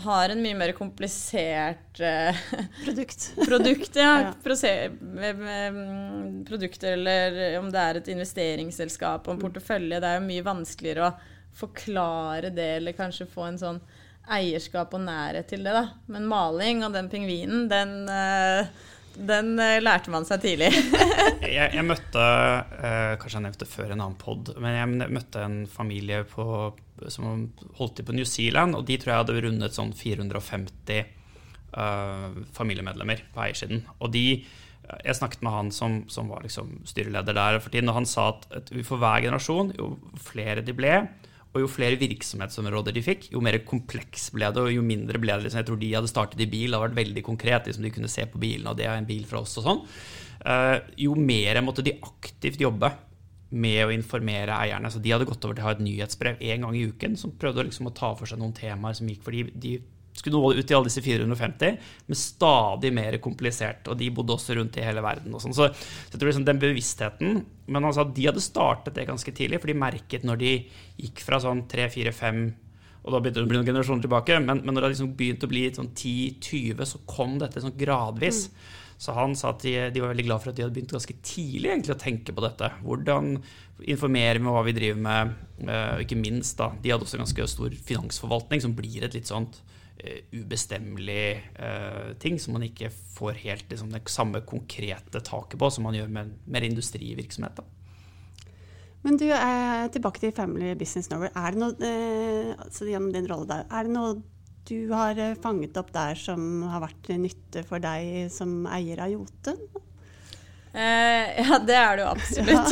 har 0.03 0.29
en 0.29 0.41
mye 0.41 0.57
mer 0.57 0.71
komplisert 0.77 2.01
uh, 2.01 2.41
produkt. 2.83 3.31
produkt 3.49 3.95
ja. 3.97 4.12
ja. 4.27 5.31
Mm, 5.33 6.45
produkter, 6.45 6.93
eller 6.93 7.57
om 7.60 7.71
det 7.73 7.83
er 7.83 7.99
et 7.99 8.12
investeringsselskap 8.13 9.27
og 9.27 9.36
en 9.36 9.41
portefølje. 9.41 10.01
Det 10.03 10.12
er 10.12 10.19
jo 10.19 10.27
mye 10.27 10.45
vanskeligere 10.45 11.07
å 11.07 11.15
forklare 11.57 12.51
det, 12.53 12.69
eller 12.77 12.97
kanskje 12.97 13.29
få 13.31 13.47
en 13.47 13.57
sånn 13.62 13.81
eierskap 14.38 14.93
og 14.93 15.01
nærhet 15.07 15.49
til 15.49 15.65
det. 15.65 15.73
da. 15.73 15.88
Men 16.12 16.29
maling 16.29 16.83
og 16.86 16.93
den 16.93 17.10
pingvinen, 17.10 17.65
den 17.71 17.97
uh, 18.12 18.69
den 19.17 19.56
uh, 19.60 19.77
lærte 19.82 20.12
man 20.13 20.25
seg 20.27 20.43
tidlig. 20.43 20.69
jeg, 21.41 21.71
jeg, 21.73 21.86
møtte, 21.86 22.21
uh, 22.21 23.13
kanskje 23.19 23.38
jeg 23.39 23.45
nevnte 23.47 23.69
før 23.69 23.93
en 23.93 24.03
annen 24.03 24.19
pod, 24.21 24.53
men 24.62 24.77
jeg 24.77 25.13
møtte 25.17 25.43
en 25.43 25.58
familie 25.71 26.23
på, 26.30 26.45
som 27.13 27.47
holdt 27.80 27.97
til 27.99 28.08
på 28.08 28.15
New 28.17 28.27
Zealand, 28.27 28.77
og 28.77 28.86
de 28.88 28.99
tror 29.01 29.13
jeg 29.13 29.23
hadde 29.23 29.43
rundet 29.47 29.77
sånn 29.77 29.93
450 29.97 31.01
uh, 31.01 31.82
eh, 31.82 32.39
familiemedlemmer 32.58 33.25
på 33.34 33.43
eiersiden. 33.47 33.84
Og 34.01 34.13
de 34.15 34.27
jeg 34.88 35.17
snakket 35.17 35.41
med 35.43 35.51
han 35.51 35.69
som, 35.75 35.97
som 36.08 36.30
var 36.32 36.45
liksom 36.45 36.77
styreleder 36.88 37.36
der 37.36 37.58
for 37.60 37.73
tiden, 37.73 37.89
og 37.91 37.97
han 37.97 38.06
sa 38.08 38.30
at 38.56 38.69
for 38.88 39.01
hver 39.01 39.25
generasjon, 39.25 39.73
jo 39.75 39.97
flere 40.23 40.63
de 40.63 40.75
ble, 40.75 41.01
og 41.55 41.63
jo 41.63 41.69
flere 41.71 41.97
virksomhetsområder 41.99 42.93
de 42.93 43.03
fikk, 43.05 43.29
jo 43.33 43.41
mer 43.43 43.60
kompleks 43.65 44.27
ble 44.36 44.49
det, 44.53 44.62
og 44.62 44.73
jo 44.73 44.83
mindre 44.86 45.21
ble 45.21 45.33
det. 45.33 45.47
Liksom, 45.47 45.62
jeg 45.62 45.69
tror 45.69 45.81
de 45.81 45.91
hadde 45.95 46.12
startet 46.12 46.43
i 46.43 46.49
bil, 46.49 46.69
det 46.69 46.77
hadde 46.77 46.89
vært 46.89 47.01
veldig 47.01 47.23
konkret. 47.25 47.69
Liksom, 47.69 47.88
de 47.88 47.93
kunne 47.95 48.12
se 48.12 48.27
på 48.29 48.41
bilen, 48.41 48.67
og 48.69 48.77
det 48.79 48.86
er 48.86 48.99
en 48.99 49.10
bil 49.10 49.25
fra 49.29 49.41
oss 49.41 49.57
og 49.62 49.65
sånn. 49.65 49.83
Uh, 50.43 50.77
jo 50.99 51.15
mer 51.17 51.60
måtte 51.65 51.86
de 51.86 51.95
aktivt 51.97 52.62
jobbe 52.62 52.91
med 53.57 53.79
å 53.86 53.93
informere 53.95 54.55
eierne. 54.60 54.91
Så 54.91 55.01
de 55.01 55.13
hadde 55.13 55.27
gått 55.27 55.45
over 55.47 55.57
til 55.57 55.63
å 55.63 55.69
ha 55.69 55.75
et 55.75 55.83
nyhetsbrev 55.83 56.41
én 56.43 56.65
gang 56.65 56.75
i 56.75 56.86
uken 56.91 57.15
som 57.19 57.36
prøvde 57.39 57.65
liksom 57.67 57.89
å 57.89 57.95
ta 57.95 58.12
for 58.17 58.29
seg 58.29 58.41
noen 58.41 58.55
temaer 58.55 58.97
som 58.97 59.10
gikk 59.10 59.23
for 59.25 59.36
de, 59.36 59.47
de 59.55 59.77
skulle 60.21 60.38
nå 60.38 60.53
ut 60.58 60.65
til 60.65 60.77
alle 60.77 60.89
disse 60.89 61.03
450, 61.03 61.77
men 62.08 62.19
stadig 62.19 62.91
mer 62.95 63.17
komplisert. 63.23 63.88
Og 63.91 63.99
de 63.99 64.10
bodde 64.13 64.36
også 64.36 64.58
rundt 64.58 64.80
i 64.80 64.86
hele 64.86 65.03
verden. 65.06 65.36
og 65.36 65.43
sånn. 65.43 65.56
Så, 65.58 65.69
så, 65.73 66.13
jeg 66.13 66.19
tror 66.19 66.32
liksom 66.32 66.47
den 66.47 66.62
bevisstheten 66.62 67.43
Men 67.67 67.86
altså, 67.86 68.06
de 68.08 68.30
hadde 68.30 68.43
startet 68.43 68.95
det 68.95 69.08
ganske 69.10 69.34
tidlig, 69.36 69.60
for 69.62 69.71
de 69.71 69.77
merket 69.77 70.25
når 70.27 70.41
de 70.41 70.53
gikk 71.01 71.21
fra 71.25 71.41
sånn 71.43 71.65
3, 71.69 71.89
4, 71.93 72.15
5 72.15 72.41
Og 73.03 73.13
da 73.13 73.19
begynte 73.19 73.41
det 73.41 73.47
å 73.47 73.51
bli 73.51 73.60
noen 73.60 73.69
generasjoner 73.69 74.08
tilbake. 74.08 74.41
Men, 74.43 74.63
men 74.63 74.75
når 74.75 74.86
det 74.88 74.95
liksom 74.95 75.13
begynte 75.19 75.47
å 75.47 75.53
bli 75.53 75.67
sånn 75.75 75.93
10-20, 75.93 76.84
så 76.88 77.06
kom 77.10 77.38
dette 77.41 77.63
sånn 77.63 77.77
gradvis. 77.77 78.47
Mm. 78.47 78.84
Så 78.97 79.13
han 79.13 79.36
sa 79.38 79.51
at 79.53 79.62
de, 79.62 79.75
de, 79.93 80.01
var 80.01 80.10
veldig 80.12 80.25
glad 80.25 80.41
for 80.41 80.51
at 80.51 80.58
de 80.58 80.65
hadde 80.65 80.73
begynt 80.73 80.95
ganske 80.95 81.15
tidlig 81.21 81.69
egentlig 81.69 81.93
å 81.93 82.01
tenke 82.01 82.34
på 82.34 82.43
dette. 82.43 82.71
Hvordan 82.82 83.36
informere 83.86 84.41
med 84.41 84.56
hva 84.56 84.63
vi 84.65 84.73
driver 84.73 85.01
med, 85.06 85.34
og 85.69 86.01
ikke 86.01 86.17
minst 86.17 86.58
da. 86.58 86.71
De 86.82 86.93
hadde 86.93 87.06
også 87.06 87.19
ganske 87.21 87.49
stor 87.51 87.75
finansforvaltning, 87.89 88.63
som 88.63 88.73
blir 88.77 89.06
et 89.06 89.17
litt 89.17 89.30
sånt 89.30 89.62
ubestemmelig 90.31 91.39
uh, 91.57 92.13
ting, 92.21 92.38
som 92.39 92.55
man 92.57 92.67
ikke 92.67 92.91
får 92.91 93.41
helt 93.43 93.71
liksom, 93.71 93.89
det 93.93 94.03
samme 94.12 94.43
konkrete 94.47 95.21
taket 95.25 95.60
på 95.60 95.71
som 95.73 95.88
man 95.88 95.97
gjør 95.97 96.13
med 96.13 96.38
mer 96.45 96.67
industrivirksomhet. 96.67 97.60
da. 97.60 97.65
Men 99.05 99.19
du, 99.19 99.27
er 99.31 99.88
tilbake 99.93 100.19
til 100.19 100.33
Family 100.36 100.73
Business 100.75 101.10
Norway. 101.12 101.29
Er 101.36 101.53
det 101.53 101.62
noe, 101.62 101.91
altså 102.57 102.89
gjennom 102.89 103.13
din 103.13 103.29
rolle 103.29 103.47
der, 103.49 103.69
er 103.71 103.88
det 103.88 103.93
noe 103.93 104.17
du 104.67 104.91
har 104.91 105.15
eh, 105.21 105.38
fanget 105.39 105.77
opp 105.79 105.93
der 105.95 106.17
som 106.19 106.63
har 106.67 106.83
vært 106.83 107.12
nytte 107.15 107.63
for 107.67 107.83
deg 107.83 108.27
som 108.33 108.65
eier 108.67 108.99
av 109.03 109.13
Jotun? 109.13 109.62
Eh, 110.77 111.49
ja, 111.49 111.59
det 111.65 111.73
er 111.73 111.97
det 111.97 112.03
jo 112.03 112.09
absolutt. 112.11 112.69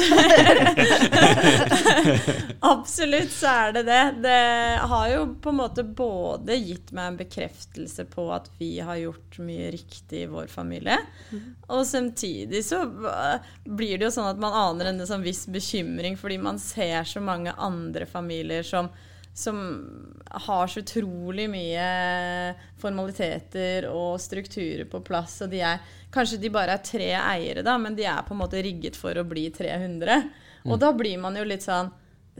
absolutt 2.59 3.31
så 3.33 3.47
er 3.49 3.71
det 3.73 3.81
det. 3.87 4.01
Det 4.21 4.43
har 4.91 5.07
jo 5.09 5.23
på 5.41 5.49
en 5.49 5.57
måte 5.57 5.83
både 5.83 6.53
gitt 6.59 6.93
meg 6.93 7.07
en 7.07 7.17
bekreftelse 7.17 8.05
på 8.11 8.27
at 8.35 8.51
vi 8.59 8.75
har 8.77 8.99
gjort 9.01 9.39
mye 9.41 9.71
riktig 9.73 10.21
i 10.21 10.29
vår 10.29 10.53
familie, 10.53 10.99
mm. 11.31 11.47
og 11.65 11.81
samtidig 11.89 12.61
så 12.67 12.83
blir 13.65 13.97
det 13.97 14.05
jo 14.05 14.13
sånn 14.19 14.29
at 14.35 14.43
man 14.43 14.53
aner 14.53 14.91
en 14.91 15.01
sånn 15.09 15.25
viss 15.25 15.47
bekymring 15.49 16.13
fordi 16.21 16.37
man 16.45 16.61
ser 16.61 17.09
så 17.09 17.23
mange 17.25 17.57
andre 17.57 18.05
familier 18.05 18.61
som 18.61 18.93
som 19.35 19.57
har 20.31 20.67
så 20.67 20.79
utrolig 20.79 21.49
mye 21.51 21.85
formaliteter 22.79 23.89
og 23.91 24.15
strukturer 24.23 24.87
på 24.87 25.01
plass. 25.03 25.41
Og 25.43 25.51
de 25.51 25.59
er 25.59 25.93
Kanskje 26.15 26.37
de 26.39 26.47
bare 26.47 26.77
er 26.77 26.83
tre 26.85 27.09
eiere, 27.11 27.59
da, 27.65 27.73
men 27.75 27.91
de 27.97 28.05
er 28.07 28.21
på 28.23 28.31
en 28.31 28.39
måte 28.39 28.61
rigget 28.63 28.95
for 28.95 29.17
å 29.19 29.25
bli 29.27 29.49
300. 29.51 30.21
Og 30.63 30.77
mm. 30.77 30.79
da 30.79 30.91
blir 30.95 31.17
man 31.19 31.35
jo 31.35 31.43
litt 31.43 31.65
sånn 31.65 31.89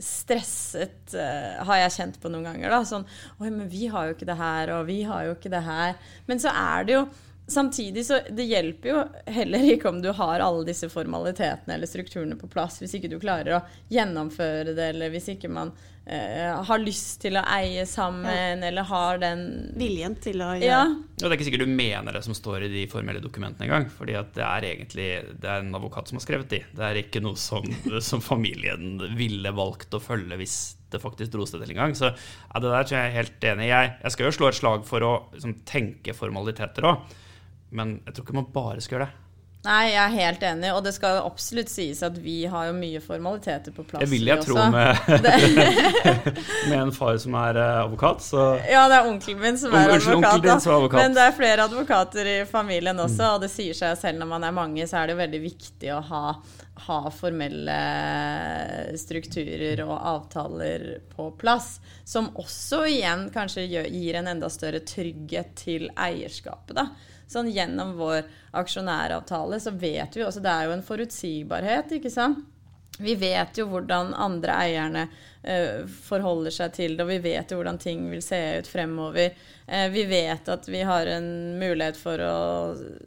stresset, 0.00 1.12
uh, 1.12 1.60
har 1.68 1.82
jeg 1.82 1.92
kjent 1.98 2.16
på 2.22 2.32
noen 2.32 2.48
ganger. 2.48 2.72
da, 2.72 2.80
Sånn 2.88 3.04
Oi, 3.36 3.50
men 3.50 3.68
vi 3.68 3.90
har 3.92 4.08
jo 4.08 4.16
ikke 4.16 4.28
det 4.28 4.38
her, 4.40 4.72
og 4.78 4.88
vi 4.88 5.02
har 5.08 5.28
jo 5.28 5.36
ikke 5.36 5.52
det 5.52 5.60
her. 5.68 5.96
Men 6.24 6.40
så 6.40 6.56
er 6.56 6.88
det 6.88 6.96
jo 6.96 7.06
Samtidig 7.46 8.02
så 8.02 8.16
det 8.34 8.42
hjelper 8.50 8.88
jo 8.90 9.02
heller 9.30 9.68
ikke 9.70 9.86
om 9.92 10.00
du 10.02 10.08
har 10.18 10.42
alle 10.42 10.64
disse 10.66 10.88
formalitetene 10.90 11.76
eller 11.76 11.86
strukturene 11.86 12.34
på 12.40 12.48
plass, 12.50 12.80
hvis 12.82 12.96
ikke 12.98 13.10
du 13.12 13.20
klarer 13.22 13.54
å 13.54 13.60
gjennomføre 13.86 14.72
det, 14.74 14.88
eller 14.90 15.12
hvis 15.14 15.28
ikke 15.36 15.52
man 15.54 15.70
uh, 16.06 16.62
har 16.68 16.82
lyst 16.82 17.20
til 17.24 17.38
å 17.38 17.42
eie 17.56 17.84
sammen, 17.88 18.62
ja. 18.62 18.68
eller 18.70 18.86
har 18.88 19.20
den 19.22 19.42
Viljen 19.76 20.16
til 20.22 20.40
å 20.44 20.52
gjøre 20.54 20.64
ja. 20.64 20.84
ja. 20.86 21.20
det 21.20 21.28
er 21.28 21.36
ikke 21.36 21.48
sikkert 21.48 21.66
du 21.66 21.74
mener 21.78 22.16
det 22.16 22.22
som 22.26 22.36
står 22.36 22.66
i 22.68 22.72
de 22.72 22.86
formelle 22.90 23.22
dokumentene 23.24 23.68
engang. 23.68 23.90
fordi 23.92 24.16
at 24.18 24.32
det 24.36 24.46
er 24.46 24.68
egentlig 24.70 25.08
det 25.42 25.50
er 25.50 25.64
en 25.64 25.74
advokat 25.76 26.10
som 26.10 26.20
har 26.20 26.26
skrevet 26.26 26.52
de. 26.52 26.62
Det 26.76 26.88
er 26.88 27.02
ikke 27.02 27.22
noe 27.24 27.38
som, 27.40 27.66
som 28.10 28.24
familien 28.24 28.96
ville 29.18 29.54
valgt 29.56 29.94
å 29.96 30.02
følge 30.02 30.40
hvis 30.40 30.58
det 30.92 31.02
faktisk 31.02 31.34
dro 31.34 31.46
seg 31.48 31.62
til 31.62 31.74
en 31.74 31.82
gang. 31.82 31.94
Så 31.98 32.10
ja, 32.12 32.62
det 32.62 32.70
der 32.70 32.88
tror 32.88 32.98
jeg 32.98 33.10
er 33.10 33.20
helt 33.20 33.46
enig 33.52 33.68
i. 33.68 33.72
Jeg, 33.72 33.92
jeg 34.04 34.14
skal 34.14 34.28
jo 34.28 34.34
slå 34.38 34.50
et 34.50 34.58
slag 34.60 34.88
for 34.88 35.04
å 35.06 35.12
liksom, 35.34 35.60
tenke 35.68 36.16
formaliteter 36.16 36.86
òg. 36.86 37.14
Men 37.76 37.98
jeg 38.04 38.14
tror 38.14 38.26
ikke 38.26 38.38
man 38.38 38.52
bare 38.54 38.84
skal 38.84 38.98
gjøre 38.98 39.08
det. 39.08 39.25
Nei, 39.66 39.90
jeg 39.90 39.98
er 39.98 40.12
helt 40.14 40.44
enig, 40.46 40.68
og 40.76 40.82
det 40.86 40.92
skal 40.94 41.18
absolutt 41.24 41.70
sies 41.72 42.02
at 42.06 42.16
vi 42.22 42.36
har 42.50 42.68
jo 42.68 42.74
mye 42.76 43.00
formaliteter 43.02 43.74
på 43.74 43.82
plass. 43.88 44.04
Det 44.04 44.10
vil 44.12 44.28
jeg 44.30 44.44
tro 44.44 44.58
med, 44.70 45.00
med, 46.70 46.76
en 46.78 46.92
far 46.94 47.18
som 47.22 47.34
er 47.40 47.58
eh, 47.58 47.78
advokat, 47.82 48.22
så 48.22 48.44
Ja, 48.62 48.84
det 48.90 49.00
er 49.00 49.08
onkelen 49.10 49.42
min 49.42 49.58
som 49.58 49.74
er 49.74 49.96
advokat, 49.96 50.62
som 50.62 50.72
er 50.72 50.76
advokat. 50.76 51.00
Men 51.00 51.16
det 51.16 51.24
er 51.24 51.34
flere 51.34 51.66
advokater 51.66 52.30
i 52.30 52.36
familien 52.50 53.02
også, 53.02 53.22
mm. 53.24 53.32
og 53.32 53.42
det 53.42 53.50
sier 53.54 53.78
seg 53.78 53.98
selv 53.98 54.22
når 54.22 54.30
man 54.36 54.46
er 54.46 54.54
mange, 54.54 54.86
så 54.86 55.02
er 55.02 55.10
det 55.10 55.18
veldig 55.18 55.42
viktig 55.42 55.90
å 55.96 55.98
ha, 56.12 56.22
ha 56.86 57.00
formelle 57.14 57.80
strukturer 59.02 59.82
og 59.88 59.96
avtaler 59.96 60.86
på 61.10 61.32
plass. 61.40 61.76
Som 62.06 62.30
også 62.38 62.84
igjen 62.92 63.28
kanskje 63.34 63.66
gir 63.66 64.22
en 64.22 64.30
enda 64.36 64.50
større 64.52 64.84
trygghet 64.86 65.56
til 65.58 65.90
eierskapet, 65.90 66.78
da 66.78 66.88
sånn 67.30 67.50
gjennom 67.50 67.94
vår 67.98 68.26
aksjonæravtale 68.56 69.58
så 69.60 69.72
vet 69.74 70.16
vi 70.16 70.24
også 70.24 70.42
Det 70.44 70.52
er 70.52 70.68
jo 70.68 70.76
en 70.76 70.84
forutsigbarhet, 70.86 71.96
ikke 71.98 72.12
sant? 72.12 72.44
Vi 72.98 73.14
vet 73.20 73.58
jo 73.58 73.66
hvordan 73.68 74.14
andre 74.16 74.54
eierne 74.56 75.02
eh, 75.44 75.84
forholder 75.84 76.54
seg 76.54 76.72
til 76.72 76.94
det, 76.96 77.04
og 77.04 77.10
vi 77.10 77.18
vet 77.26 77.50
jo 77.52 77.58
hvordan 77.58 77.80
ting 77.80 78.06
vil 78.08 78.22
se 78.24 78.38
ut 78.60 78.70
fremover. 78.70 79.34
Eh, 79.66 79.88
vi 79.92 80.06
vet 80.08 80.48
at 80.48 80.68
vi 80.68 80.80
har 80.86 81.10
en 81.12 81.28
mulighet 81.60 81.98
for 82.00 82.22
å 82.24 82.38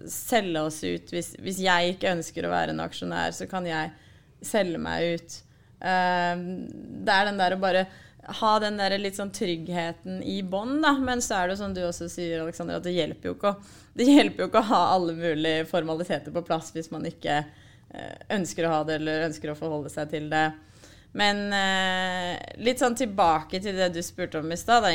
selge 0.09 0.61
oss 0.61 0.83
ut. 0.83 1.09
Hvis, 1.09 1.33
hvis, 1.41 1.63
jeg 1.65 1.95
ikke 1.95 2.13
ønsker 2.13 2.45
å 2.45 2.53
være 2.53 2.75
en 2.75 2.83
aksjonær, 2.85 3.33
så 3.33 3.49
kan 3.49 3.65
jeg 3.65 3.89
selge 4.45 4.81
meg 4.81 5.15
ut. 5.15 5.39
Eh, 5.81 6.45
det 7.01 7.15
er 7.15 7.31
den 7.31 7.41
der 7.41 7.57
å 7.57 7.61
bare 7.65 7.87
ha 8.29 8.53
den 8.61 8.77
der 8.77 8.93
litt 8.99 9.17
sånn 9.17 9.31
tryggheten 9.33 10.21
i 10.21 10.41
bånn, 10.45 10.79
da. 10.83 10.93
Men 11.01 11.21
så 11.25 11.39
er 11.39 11.47
det 11.47 11.57
jo 11.57 11.61
som 11.63 11.73
du 11.73 11.81
også 11.85 12.09
sier, 12.11 12.43
Alexander, 12.43 12.77
at 12.77 12.85
det 12.85 12.93
hjelper 12.93 13.31
jo 13.31 13.37
ikke 13.37 13.55
å, 13.55 13.71
det 13.99 14.07
hjelper 14.07 14.45
jo 14.45 14.47
ikke 14.47 14.61
å 14.61 14.69
ha 14.69 14.81
alle 14.93 15.13
mulige 15.17 15.65
formaliteter 15.67 16.31
på 16.31 16.43
plass 16.47 16.71
hvis 16.71 16.87
man 16.93 17.03
ikke 17.09 17.41
eh, 17.41 18.15
ønsker 18.37 18.63
å 18.63 18.71
ha 18.71 18.83
det 18.87 18.99
eller 19.01 19.25
ønsker 19.27 19.51
å 19.51 19.57
forholde 19.59 19.91
seg 19.91 20.13
til 20.13 20.29
det. 20.31 20.45
Men 21.17 21.53
eh, 21.57 22.35
litt 22.61 22.83
sånn 22.83 22.93
tilbake 22.93 23.57
til 23.63 23.73
det 23.79 23.87
du 23.95 24.01
spurte 24.05 24.43
om 24.43 24.51
i 24.53 24.57
stad, 24.59 24.85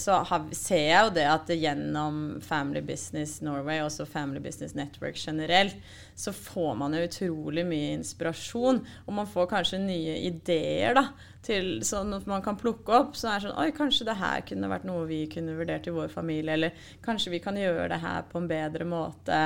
så 0.00 0.22
har, 0.24 0.46
ser 0.56 0.84
jeg 0.86 1.02
jo 1.04 1.10
det 1.18 1.26
at 1.28 1.52
gjennom 1.52 2.38
Family 2.44 2.80
Business 2.80 3.42
Norway, 3.44 3.82
også 3.84 4.06
Family 4.08 4.40
Business 4.40 4.72
Network 4.78 5.20
generelt, 5.20 5.76
så 6.16 6.32
får 6.32 6.72
man 6.80 6.96
jo 6.96 7.04
utrolig 7.04 7.66
mye 7.68 7.92
inspirasjon. 7.98 8.80
Og 9.04 9.14
man 9.20 9.28
får 9.28 9.50
kanskje 9.52 9.82
nye 9.84 10.16
ideer 10.30 10.96
da, 10.96 11.04
til 11.44 11.76
sånn 11.86 12.16
at 12.16 12.24
man 12.30 12.42
kan 12.42 12.56
plukke 12.58 12.96
opp. 12.96 13.12
Så 13.18 13.28
er 13.28 13.44
sånn 13.44 13.58
Oi, 13.60 13.68
kanskje 13.76 14.08
det 14.08 14.16
her 14.18 14.42
kunne 14.48 14.72
vært 14.72 14.88
noe 14.88 15.04
vi 15.12 15.26
kunne 15.30 15.58
vurdert 15.60 15.86
i 15.86 15.94
vår 15.94 16.08
familie. 16.12 16.56
Eller 16.56 16.88
kanskje 17.04 17.36
vi 17.36 17.44
kan 17.44 17.60
gjøre 17.60 17.90
det 17.92 18.00
her 18.00 18.24
på 18.32 18.40
en 18.40 18.48
bedre 18.48 18.88
måte. 18.88 19.44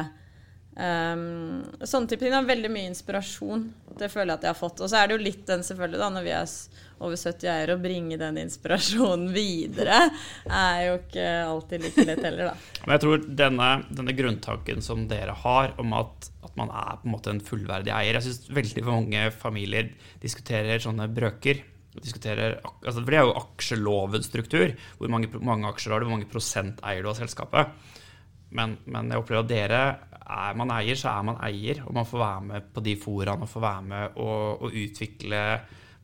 Um, 0.73 1.61
sånne 1.85 2.09
type 2.09 2.23
ting. 2.25 2.33
har 2.33 2.49
Veldig 2.49 2.71
mye 2.73 2.89
inspirasjon. 2.91 3.67
Det 3.99 4.09
føler 4.13 4.33
jeg 4.33 4.41
at 4.41 4.47
jeg 4.47 4.55
har 4.55 4.61
fått. 4.61 4.81
Og 4.81 4.89
så 4.89 5.01
er 5.01 5.09
det 5.09 5.19
jo 5.19 5.25
litt 5.27 5.45
den, 5.49 5.65
selvfølgelig, 5.67 6.01
da, 6.01 6.09
når 6.15 6.27
vi 6.27 6.33
er 6.37 6.55
over 7.03 7.19
70 7.19 7.49
eier, 7.51 7.73
å 7.75 7.81
bringe 7.83 8.19
den 8.21 8.39
inspirasjonen 8.45 9.33
videre 9.35 9.99
er 10.47 10.83
jo 10.87 10.95
ikke 11.01 11.27
alltid 11.49 11.87
like 11.87 12.05
lett 12.07 12.23
heller, 12.23 12.53
da. 12.53 12.55
Men 12.85 12.95
jeg 12.95 13.05
tror 13.05 13.27
denne, 13.43 13.71
denne 13.91 14.15
grunntanken 14.17 14.85
som 14.85 15.05
dere 15.11 15.35
har 15.43 15.75
om 15.83 15.97
at, 15.99 16.31
at, 16.41 16.55
man 16.59 16.71
er 16.71 17.01
på 17.01 17.09
en 17.09 17.15
måte 17.17 17.33
en 17.33 17.43
fullverdig 17.43 17.93
eier 17.97 18.19
Jeg 18.19 18.27
syns 18.29 18.51
veldig 18.55 18.87
mange 18.87 19.27
familier 19.35 19.93
diskuterer 20.23 20.83
sånne 20.83 21.09
brøker. 21.13 21.65
Altså, 21.93 23.01
for 23.03 23.11
det 23.13 23.19
er 23.19 23.27
jo 23.27 23.37
aksjelovens 23.37 24.31
struktur. 24.31 24.73
Hvor 25.01 25.13
mange, 25.13 25.29
mange 25.43 25.69
aksjer 25.69 25.93
har 25.93 26.01
du, 26.01 26.09
hvor 26.09 26.17
mange 26.17 26.31
prosent 26.31 26.81
eier 26.87 27.05
du 27.05 27.11
av 27.11 27.19
selskapet. 27.19 27.75
Men, 28.53 28.77
men 28.85 29.11
jeg 29.11 29.21
opplever 29.21 29.45
at 29.45 29.51
dere 29.51 29.83
er 30.23 30.57
man 30.59 30.73
eier, 30.75 30.99
så 30.99 31.13
er 31.13 31.29
man 31.29 31.39
eier. 31.45 31.83
Og 31.87 31.95
man 31.97 32.09
får 32.09 32.23
være 32.23 32.49
med 32.49 32.73
på 32.75 32.85
de 32.85 32.97
foraene 33.01 33.47
og 33.47 33.53
får 33.53 33.65
være 33.67 33.87
med 33.91 34.19
og, 34.23 34.65
og 34.67 34.81
utvikle 34.83 35.45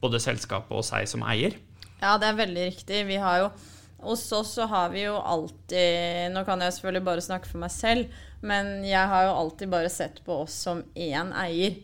både 0.03 0.21
selskapet 0.23 0.77
og 0.79 0.87
seg 0.87 1.09
som 1.11 1.25
eier. 1.27 1.59
Ja, 1.99 2.15
det 2.21 2.31
er 2.31 2.41
veldig 2.45 2.71
riktig. 2.71 3.03
Vi 3.09 3.19
har 3.19 3.43
jo 3.43 3.51
hos 3.99 4.33
oss 4.33 4.53
så 4.55 4.69
har 4.71 4.93
vi 4.93 5.01
jo 5.03 5.17
alltid 5.19 6.31
Nå 6.31 6.45
kan 6.47 6.61
jeg 6.63 6.77
selvfølgelig 6.77 7.07
bare 7.09 7.25
snakke 7.25 7.51
for 7.51 7.59
meg 7.59 7.73
selv, 7.75 8.13
men 8.47 8.85
jeg 8.87 9.11
har 9.11 9.25
jo 9.27 9.33
alltid 9.41 9.73
bare 9.73 9.91
sett 9.91 10.21
på 10.23 10.45
oss 10.45 10.55
som 10.69 10.85
én 10.95 11.33
eier 11.35 11.81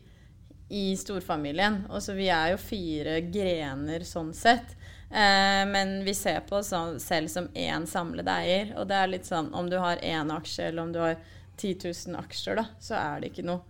i 0.71 0.85
storfamilien. 0.97 1.85
Og 1.91 2.03
så 2.03 2.15
vi 2.15 2.29
er 2.31 2.53
jo 2.53 2.63
fire 2.63 3.19
grener 3.35 4.07
sånn 4.07 4.31
sett. 4.35 4.77
Eh, 5.11 5.63
men 5.71 5.97
vi 6.07 6.15
ser 6.15 6.41
på 6.47 6.61
oss 6.61 6.73
selv 7.03 7.31
som 7.31 7.51
én 7.51 7.87
samlet 7.91 8.31
eier. 8.31 8.73
Og 8.79 8.89
det 8.91 8.99
er 8.99 9.11
litt 9.11 9.29
sånn 9.29 9.51
om 9.55 9.69
du 9.71 9.77
har 9.83 10.03
én 10.03 10.31
aksje, 10.35 10.71
eller 10.71 10.87
om 10.87 10.95
du 10.95 11.01
har 11.03 11.19
10 11.57 11.91
000 12.11 12.19
aksjer, 12.21 12.59
da, 12.61 12.67
så 12.83 12.99
er 12.99 13.23
det 13.23 13.33
ikke 13.33 13.47
noe 13.47 13.63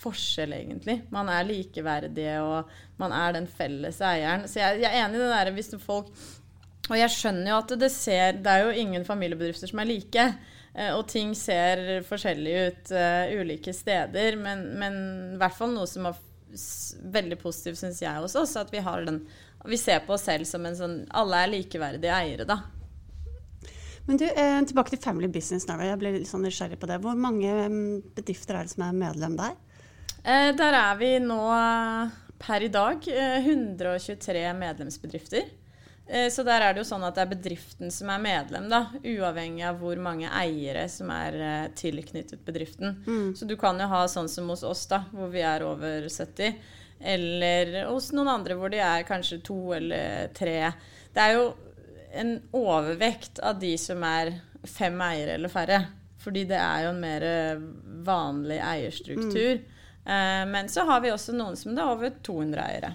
forskjell, 0.00 0.54
egentlig. 0.56 1.00
Man 1.12 1.28
er 1.32 1.48
likeverdige, 1.48 2.36
og 2.44 2.70
man 3.00 3.14
er 3.16 3.34
den 3.36 3.48
felles 3.50 4.00
eieren. 4.04 4.46
Så 4.48 4.62
jeg, 4.62 4.80
jeg 4.84 4.90
er 4.90 5.04
enig 5.04 5.20
i 5.20 5.24
det 5.24 5.32
der 5.34 5.52
hvis 5.56 5.74
folk 5.82 6.08
Og 6.90 6.96
jeg 6.98 7.12
skjønner 7.14 7.52
jo 7.52 7.58
at 7.60 7.74
det 7.78 7.90
ser 7.94 8.40
Det 8.40 8.50
er 8.50 8.64
jo 8.64 8.80
ingen 8.82 9.04
familiebedrifter 9.06 9.70
som 9.70 9.82
er 9.82 9.90
like. 9.90 10.24
Eh, 10.74 10.90
og 10.94 11.04
ting 11.10 11.34
ser 11.38 12.00
forskjellig 12.06 12.56
ut 12.64 12.92
uh, 12.94 13.30
ulike 13.40 13.74
steder, 13.74 14.36
men, 14.38 14.64
men 14.78 14.98
i 15.34 15.38
hvert 15.40 15.56
fall 15.56 15.72
noe 15.74 15.88
som 15.90 16.06
er 16.06 16.18
veldig 17.14 17.38
positivt, 17.38 17.78
syns 17.78 18.00
jeg 18.02 18.22
også, 18.22 18.44
også, 18.44 18.64
at 18.64 18.72
vi 18.74 18.82
har 18.82 19.04
den 19.06 19.24
Vi 19.68 19.76
ser 19.78 20.00
på 20.06 20.16
oss 20.16 20.24
selv 20.26 20.48
som 20.48 20.64
en 20.66 20.74
sånn 20.74 20.94
Alle 21.14 21.44
er 21.44 21.52
likeverdige 21.52 22.14
eiere, 22.14 22.46
da. 22.48 22.62
Men 24.10 24.18
du, 24.18 24.24
eh, 24.26 24.56
tilbake 24.66 24.90
til 24.90 24.98
Family 24.98 25.28
Business 25.30 25.68
Norway. 25.68 25.86
Jeg 25.86 25.98
ble 26.00 26.10
litt 26.16 26.26
sånn 26.26 26.42
nysgjerrig 26.42 26.80
på 26.82 26.88
det. 26.90 26.96
Hvor 27.04 27.14
mange 27.14 27.46
mm, 27.70 28.00
bedrifter 28.16 28.56
er 28.58 28.66
det 28.66 28.72
som 28.72 28.82
er 28.82 28.96
medlem 28.98 29.36
der? 29.38 29.54
Eh, 30.24 30.48
der 30.58 30.74
er 30.74 30.96
vi 30.98 31.12
nå 31.22 31.38
per 32.42 32.66
i 32.66 32.72
dag 32.74 33.06
123 33.06 34.42
medlemsbedrifter. 34.58 35.46
Eh, 36.10 36.26
så 36.34 36.42
der 36.42 36.66
er 36.66 36.74
det 36.74 36.82
jo 36.82 36.88
sånn 36.90 37.06
at 37.06 37.14
det 37.14 37.22
er 37.22 37.32
bedriften 37.36 37.94
som 37.94 38.10
er 38.10 38.26
medlem, 38.26 38.66
da, 38.72 38.82
uavhengig 38.98 39.62
av 39.70 39.78
hvor 39.78 40.02
mange 40.02 40.26
eiere 40.42 40.88
som 40.90 41.14
er 41.14 41.38
eh, 41.38 41.70
tilknyttet 41.78 42.42
bedriften. 42.42 42.98
Mm. 43.06 43.32
Så 43.38 43.46
du 43.46 43.54
kan 43.62 43.78
jo 43.78 43.86
ha 43.94 44.02
sånn 44.10 44.32
som 44.32 44.50
hos 44.50 44.66
oss, 44.66 44.88
da, 44.90 45.04
hvor 45.14 45.30
vi 45.30 45.46
er 45.46 45.62
over 45.62 46.10
70. 46.10 46.58
Eller 47.14 47.84
hos 47.86 48.10
noen 48.10 48.34
andre 48.34 48.58
hvor 48.58 48.74
de 48.74 48.82
er 48.82 49.06
kanskje 49.06 49.38
to 49.46 49.60
eller 49.78 50.34
tre. 50.34 50.58
Det 51.14 51.22
er 51.22 51.38
jo 51.38 51.52
en 52.12 52.36
overvekt 52.56 53.38
av 53.44 53.60
de 53.60 53.74
som 53.80 54.02
er 54.06 54.34
fem 54.68 54.96
eiere 55.04 55.36
eller 55.38 55.52
færre. 55.52 55.82
Fordi 56.20 56.44
det 56.50 56.58
er 56.60 56.84
jo 56.84 56.94
en 56.94 57.00
mer 57.00 57.24
vanlig 58.04 58.58
eierstruktur. 58.60 59.62
Mm. 59.62 60.50
Men 60.50 60.68
så 60.68 60.84
har 60.88 61.00
vi 61.00 61.12
også 61.14 61.32
noen 61.32 61.56
som 61.56 61.72
det 61.72 61.80
er 61.80 61.92
over 61.94 62.12
200 62.26 62.64
eiere. 62.66 62.90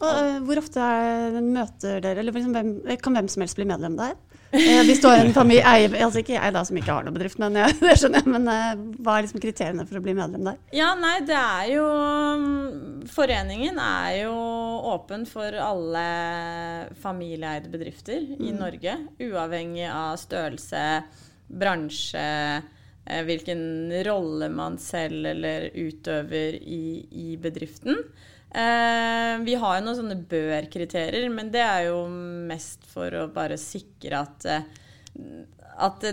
Og, 0.00 0.08
uh, 0.08 0.38
hvor 0.48 0.60
ofte 0.60 0.80
er, 0.80 1.38
møter 1.44 2.00
dere, 2.04 2.22
eller 2.22 2.36
liksom, 2.36 2.54
kan 3.00 3.16
hvem 3.16 3.28
som 3.32 3.44
helst 3.44 3.58
bli 3.58 3.68
medlem 3.68 3.98
der? 4.00 4.16
Hvis 4.50 4.98
du 4.98 5.06
har 5.06 5.20
en 5.22 5.32
familie, 5.34 5.62
jeg, 5.62 5.92
altså 6.02 6.22
ikke 6.22 6.34
jeg 6.34 6.54
da 6.54 6.62
som 6.66 6.78
ikke 6.80 6.94
har 6.94 7.06
noen 7.06 7.14
bedrift, 7.14 7.38
men 7.42 7.58
jeg, 7.60 7.76
det 7.84 7.94
skjønner 8.00 8.24
jeg, 8.24 8.32
men 8.34 8.48
uh, 8.50 8.82
hva 9.04 9.16
er 9.16 9.26
liksom 9.26 9.42
kriteriene 9.42 9.86
for 9.86 10.00
å 10.00 10.02
bli 10.04 10.14
medlem 10.18 10.48
der? 10.48 10.58
Ja, 10.74 10.90
nei, 10.98 11.16
det 11.26 11.38
er 11.38 11.68
jo 11.76 11.86
Foreningen 13.10 13.78
er 13.82 14.16
jo 14.24 14.34
åpen 14.90 15.24
for 15.28 15.54
alle 15.64 16.04
familieeide 17.00 17.70
bedrifter 17.72 18.26
mm. 18.26 18.42
i 18.44 18.52
Norge, 18.56 18.96
uavhengig 19.22 19.86
av 19.88 20.18
størrelse, 20.20 20.82
bransje, 21.60 22.26
hvilken 23.26 23.62
rolle 24.06 24.50
man 24.52 24.76
selv 24.82 25.30
eller 25.32 25.70
utøver 25.74 26.58
i, 26.60 26.82
i 27.10 27.38
bedriften. 27.40 28.04
Eh, 28.50 29.38
vi 29.38 29.54
har 29.54 29.78
jo 29.78 29.84
noen 29.84 29.98
sånne 30.00 30.18
bør-kriterier, 30.30 31.28
men 31.30 31.52
det 31.54 31.62
er 31.62 31.86
jo 31.86 32.02
mest 32.50 32.86
for 32.90 33.14
å 33.14 33.28
bare 33.30 33.58
sikre 33.60 34.24
at, 34.24 34.46
eh, 34.50 34.64
at 35.80 36.06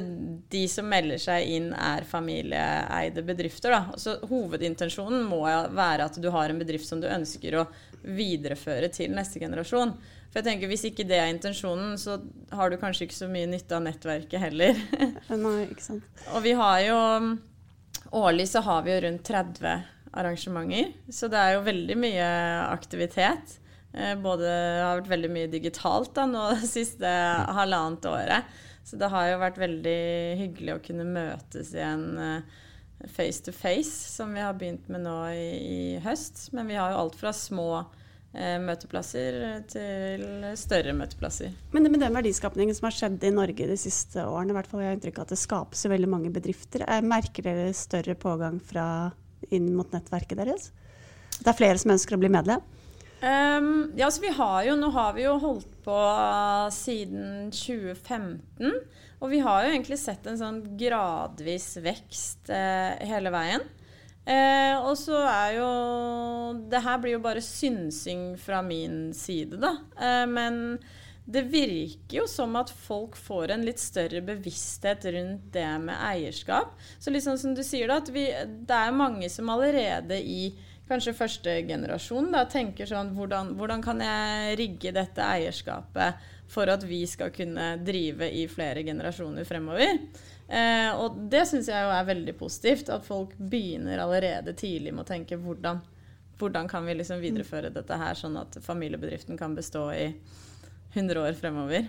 de 0.54 0.62
som 0.70 0.86
melder 0.88 1.18
seg 1.22 1.50
inn, 1.56 1.72
er 1.74 2.06
familieeide 2.06 3.26
bedrifter. 3.26 3.74
Da. 3.74 3.98
Så 3.98 4.20
hovedintensjonen 4.30 5.26
må 5.26 5.42
være 5.48 6.06
at 6.06 6.22
du 6.22 6.30
har 6.32 6.54
en 6.54 6.62
bedrift 6.62 6.88
som 6.88 7.02
du 7.02 7.10
ønsker 7.10 7.58
å 7.58 7.66
videreføre 8.06 8.92
til 8.94 9.12
neste 9.18 9.42
generasjon. 9.42 9.98
For 10.28 10.40
jeg 10.40 10.46
tenker 10.52 10.70
Hvis 10.70 10.86
ikke 10.86 11.08
det 11.08 11.18
er 11.18 11.34
intensjonen, 11.34 11.98
så 11.98 12.22
har 12.54 12.70
du 12.70 12.78
kanskje 12.78 13.08
ikke 13.08 13.18
så 13.18 13.28
mye 13.32 13.50
nytte 13.50 13.76
av 13.76 13.82
nettverket 13.82 14.40
heller. 14.40 14.78
Nei, 15.34 15.68
ikke 15.72 15.84
sant. 15.90 16.26
Og 16.36 16.44
vi 16.46 16.54
har 16.54 16.82
jo 16.86 17.00
Årlig 18.16 18.46
så 18.48 18.62
har 18.64 18.86
vi 18.86 18.94
jo 18.94 19.02
rundt 19.04 19.26
30 19.28 19.97
arrangementer. 20.18 20.92
Så 21.14 21.30
det 21.32 21.40
er 21.40 21.56
jo 21.56 21.66
veldig 21.68 21.98
mye 22.02 22.28
aktivitet. 22.74 23.58
Eh, 23.98 24.14
både 24.20 24.48
har 24.84 25.00
vært 25.00 25.12
veldig 25.16 25.34
mye 25.34 25.50
digitalt 25.52 26.14
da, 26.18 26.28
nå 26.30 26.46
det 26.56 26.70
siste 26.78 27.12
halvannet 27.58 28.08
året. 28.10 28.56
Så 28.88 29.00
det 29.00 29.12
har 29.12 29.32
jo 29.32 29.42
vært 29.42 29.60
veldig 29.60 30.00
hyggelig 30.40 30.78
å 30.78 30.82
kunne 30.84 31.08
møtes 31.10 31.74
igjen 31.76 32.10
eh, 32.24 32.58
face 33.14 33.44
to 33.46 33.54
face, 33.54 33.94
som 34.14 34.34
vi 34.34 34.44
har 34.44 34.58
begynt 34.58 34.88
med 34.92 35.04
nå 35.06 35.20
i, 35.36 35.48
i 35.58 35.80
høst. 36.06 36.48
Men 36.56 36.70
vi 36.70 36.78
har 36.80 36.94
jo 36.94 37.02
alt 37.02 37.18
fra 37.20 37.34
små 37.36 37.68
eh, 37.82 38.56
møteplasser 38.64 39.42
til 39.72 40.26
større 40.60 40.96
møteplasser. 40.98 41.56
Men 41.76 41.90
med 41.90 42.04
den 42.06 42.16
verdiskapningen 42.16 42.78
som 42.78 42.88
har 42.90 42.98
skjedd 43.00 43.28
i 43.28 43.34
Norge 43.36 43.70
de 43.70 43.80
siste 43.82 44.24
årene, 44.24 44.54
i 44.54 44.60
hvert 44.60 44.72
fall 44.72 44.86
jeg 44.86 44.94
har 44.94 45.00
inntrykk 45.00 45.22
av 45.22 45.28
at 45.28 45.36
det 45.36 45.42
skapes 45.42 45.88
veldig 45.90 46.12
mange 46.12 46.34
bedrifter. 46.36 46.86
Merker 47.04 47.50
dere 47.50 47.72
større 47.76 48.16
pågang 48.20 48.62
fra 48.64 48.88
inn 49.50 49.72
mot 49.76 49.92
nettverket 49.94 50.40
deres? 50.40 50.72
Det 51.38 51.52
er 51.52 51.58
flere 51.58 51.80
som 51.82 51.94
ønsker 51.94 52.18
å 52.18 52.22
bli 52.22 52.32
medlem? 52.34 52.64
Um, 53.18 53.94
ja, 53.98 54.06
altså 54.06 54.22
vi 54.22 54.30
har 54.30 54.60
jo, 54.68 54.76
Nå 54.78 54.92
har 54.94 55.16
vi 55.16 55.24
jo 55.24 55.32
holdt 55.42 55.72
på 55.86 55.98
siden 56.74 57.50
2015. 57.50 58.76
Og 59.18 59.32
vi 59.32 59.42
har 59.42 59.64
jo 59.64 59.74
egentlig 59.74 59.98
sett 59.98 60.28
en 60.30 60.38
sånn 60.38 60.62
gradvis 60.78 61.72
vekst 61.82 62.52
eh, 62.54 62.94
hele 63.10 63.32
veien. 63.34 63.64
Eh, 64.28 64.76
og 64.84 64.98
så 65.00 65.22
er 65.24 65.54
jo 65.56 65.68
Det 66.68 66.82
her 66.84 66.98
blir 67.00 67.14
jo 67.16 67.24
bare 67.24 67.40
synsing 67.44 68.34
fra 68.42 68.60
min 68.66 69.14
side, 69.16 69.58
da. 69.62 69.78
Eh, 69.96 70.26
men 70.30 70.78
det 71.28 71.42
virker 71.52 72.22
jo 72.22 72.26
som 72.32 72.56
at 72.56 72.70
folk 72.72 73.18
får 73.20 73.52
en 73.52 73.66
litt 73.68 73.82
større 73.84 74.22
bevissthet 74.24 75.10
rundt 75.12 75.50
det 75.52 75.68
med 75.84 76.00
eierskap. 76.00 76.78
Så 77.00 77.12
liksom 77.12 77.36
som 77.38 77.56
du 77.56 77.66
sier 77.68 77.92
da, 77.92 77.98
at 78.00 78.12
vi, 78.16 78.30
det 78.48 78.78
er 78.78 78.96
mange 78.96 79.28
som 79.30 79.52
allerede 79.52 80.22
i 80.24 80.54
kanskje 80.88 81.16
første 81.18 81.58
generasjon 81.68 82.32
da, 82.32 82.46
tenker 82.48 82.88
sånn 82.88 83.12
hvordan, 83.18 83.52
hvordan 83.60 83.84
kan 83.84 84.00
jeg 84.06 84.56
rigge 84.62 84.96
dette 84.96 85.26
eierskapet 85.26 86.24
for 86.48 86.72
at 86.72 86.88
vi 86.88 87.02
skal 87.12 87.36
kunne 87.36 87.74
drive 87.84 88.32
i 88.32 88.48
flere 88.48 88.88
generasjoner 88.88 89.44
fremover? 89.52 90.00
Eh, 90.48 90.90
og 90.96 91.20
det 91.28 91.44
syns 91.52 91.68
jeg 91.68 91.84
jo 91.84 91.92
er 91.92 92.08
veldig 92.08 92.40
positivt, 92.40 92.96
at 92.96 93.04
folk 93.04 93.36
begynner 93.36 94.00
allerede 94.00 94.56
tidlig 94.56 94.96
med 94.96 95.04
å 95.04 95.12
tenke 95.12 95.36
hvordan, 95.44 95.84
hvordan 96.40 96.72
kan 96.72 96.88
vi 96.88 97.02
liksom 97.02 97.20
videreføre 97.20 97.76
dette 97.76 98.00
her, 98.00 98.16
sånn 98.16 98.40
at 98.40 98.62
familiebedriften 98.64 99.36
kan 99.36 99.60
bestå 99.60 99.90
i 99.92 100.14
100 100.98 101.22
år 101.22 101.38
fremover. 101.38 101.88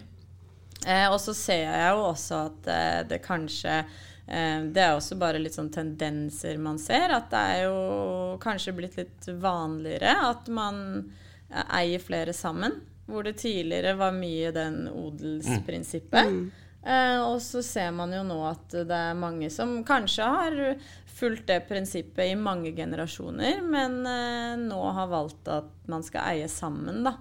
Eh, 0.86 1.08
og 1.10 1.18
så 1.20 1.34
ser 1.34 1.64
jeg 1.66 1.94
jo 1.96 2.04
også 2.06 2.42
at 2.48 2.68
eh, 2.70 3.00
det 3.10 3.18
kanskje 3.24 3.72
eh, 3.80 4.60
Det 4.70 4.82
er 4.84 4.92
også 4.94 5.16
bare 5.18 5.40
litt 5.42 5.56
sånn 5.56 5.72
tendenser 5.74 6.60
man 6.62 6.78
ser. 6.82 7.14
At 7.16 7.32
det 7.32 7.42
er 7.54 7.64
jo 7.66 8.36
kanskje 8.42 8.76
blitt 8.76 9.00
litt 9.00 9.32
vanligere 9.42 10.14
at 10.28 10.48
man 10.52 10.78
eh, 11.50 11.64
eier 11.80 12.04
flere 12.04 12.36
sammen. 12.36 12.80
Hvor 13.08 13.24
det 13.24 13.38
tidligere 13.40 13.96
var 13.96 14.12
mye 14.12 14.52
den 14.52 14.82
odelsprinsippet. 14.92 16.28
Mm. 16.28 16.48
Eh, 16.88 17.20
og 17.24 17.40
så 17.42 17.62
ser 17.64 17.90
man 17.96 18.12
jo 18.14 18.22
nå 18.24 18.38
at 18.46 18.76
det 18.86 18.98
er 19.10 19.18
mange 19.18 19.48
som 19.50 19.80
kanskje 19.84 20.28
har 20.28 20.58
fulgt 21.18 21.48
det 21.50 21.64
prinsippet 21.66 22.30
i 22.30 22.36
mange 22.38 22.70
generasjoner, 22.76 23.58
men 23.64 23.98
eh, 24.06 24.54
nå 24.60 24.78
har 24.94 25.10
valgt 25.10 25.50
at 25.50 25.72
man 25.90 26.04
skal 26.06 26.28
eie 26.30 26.46
sammen, 26.52 27.02
da. 27.08 27.16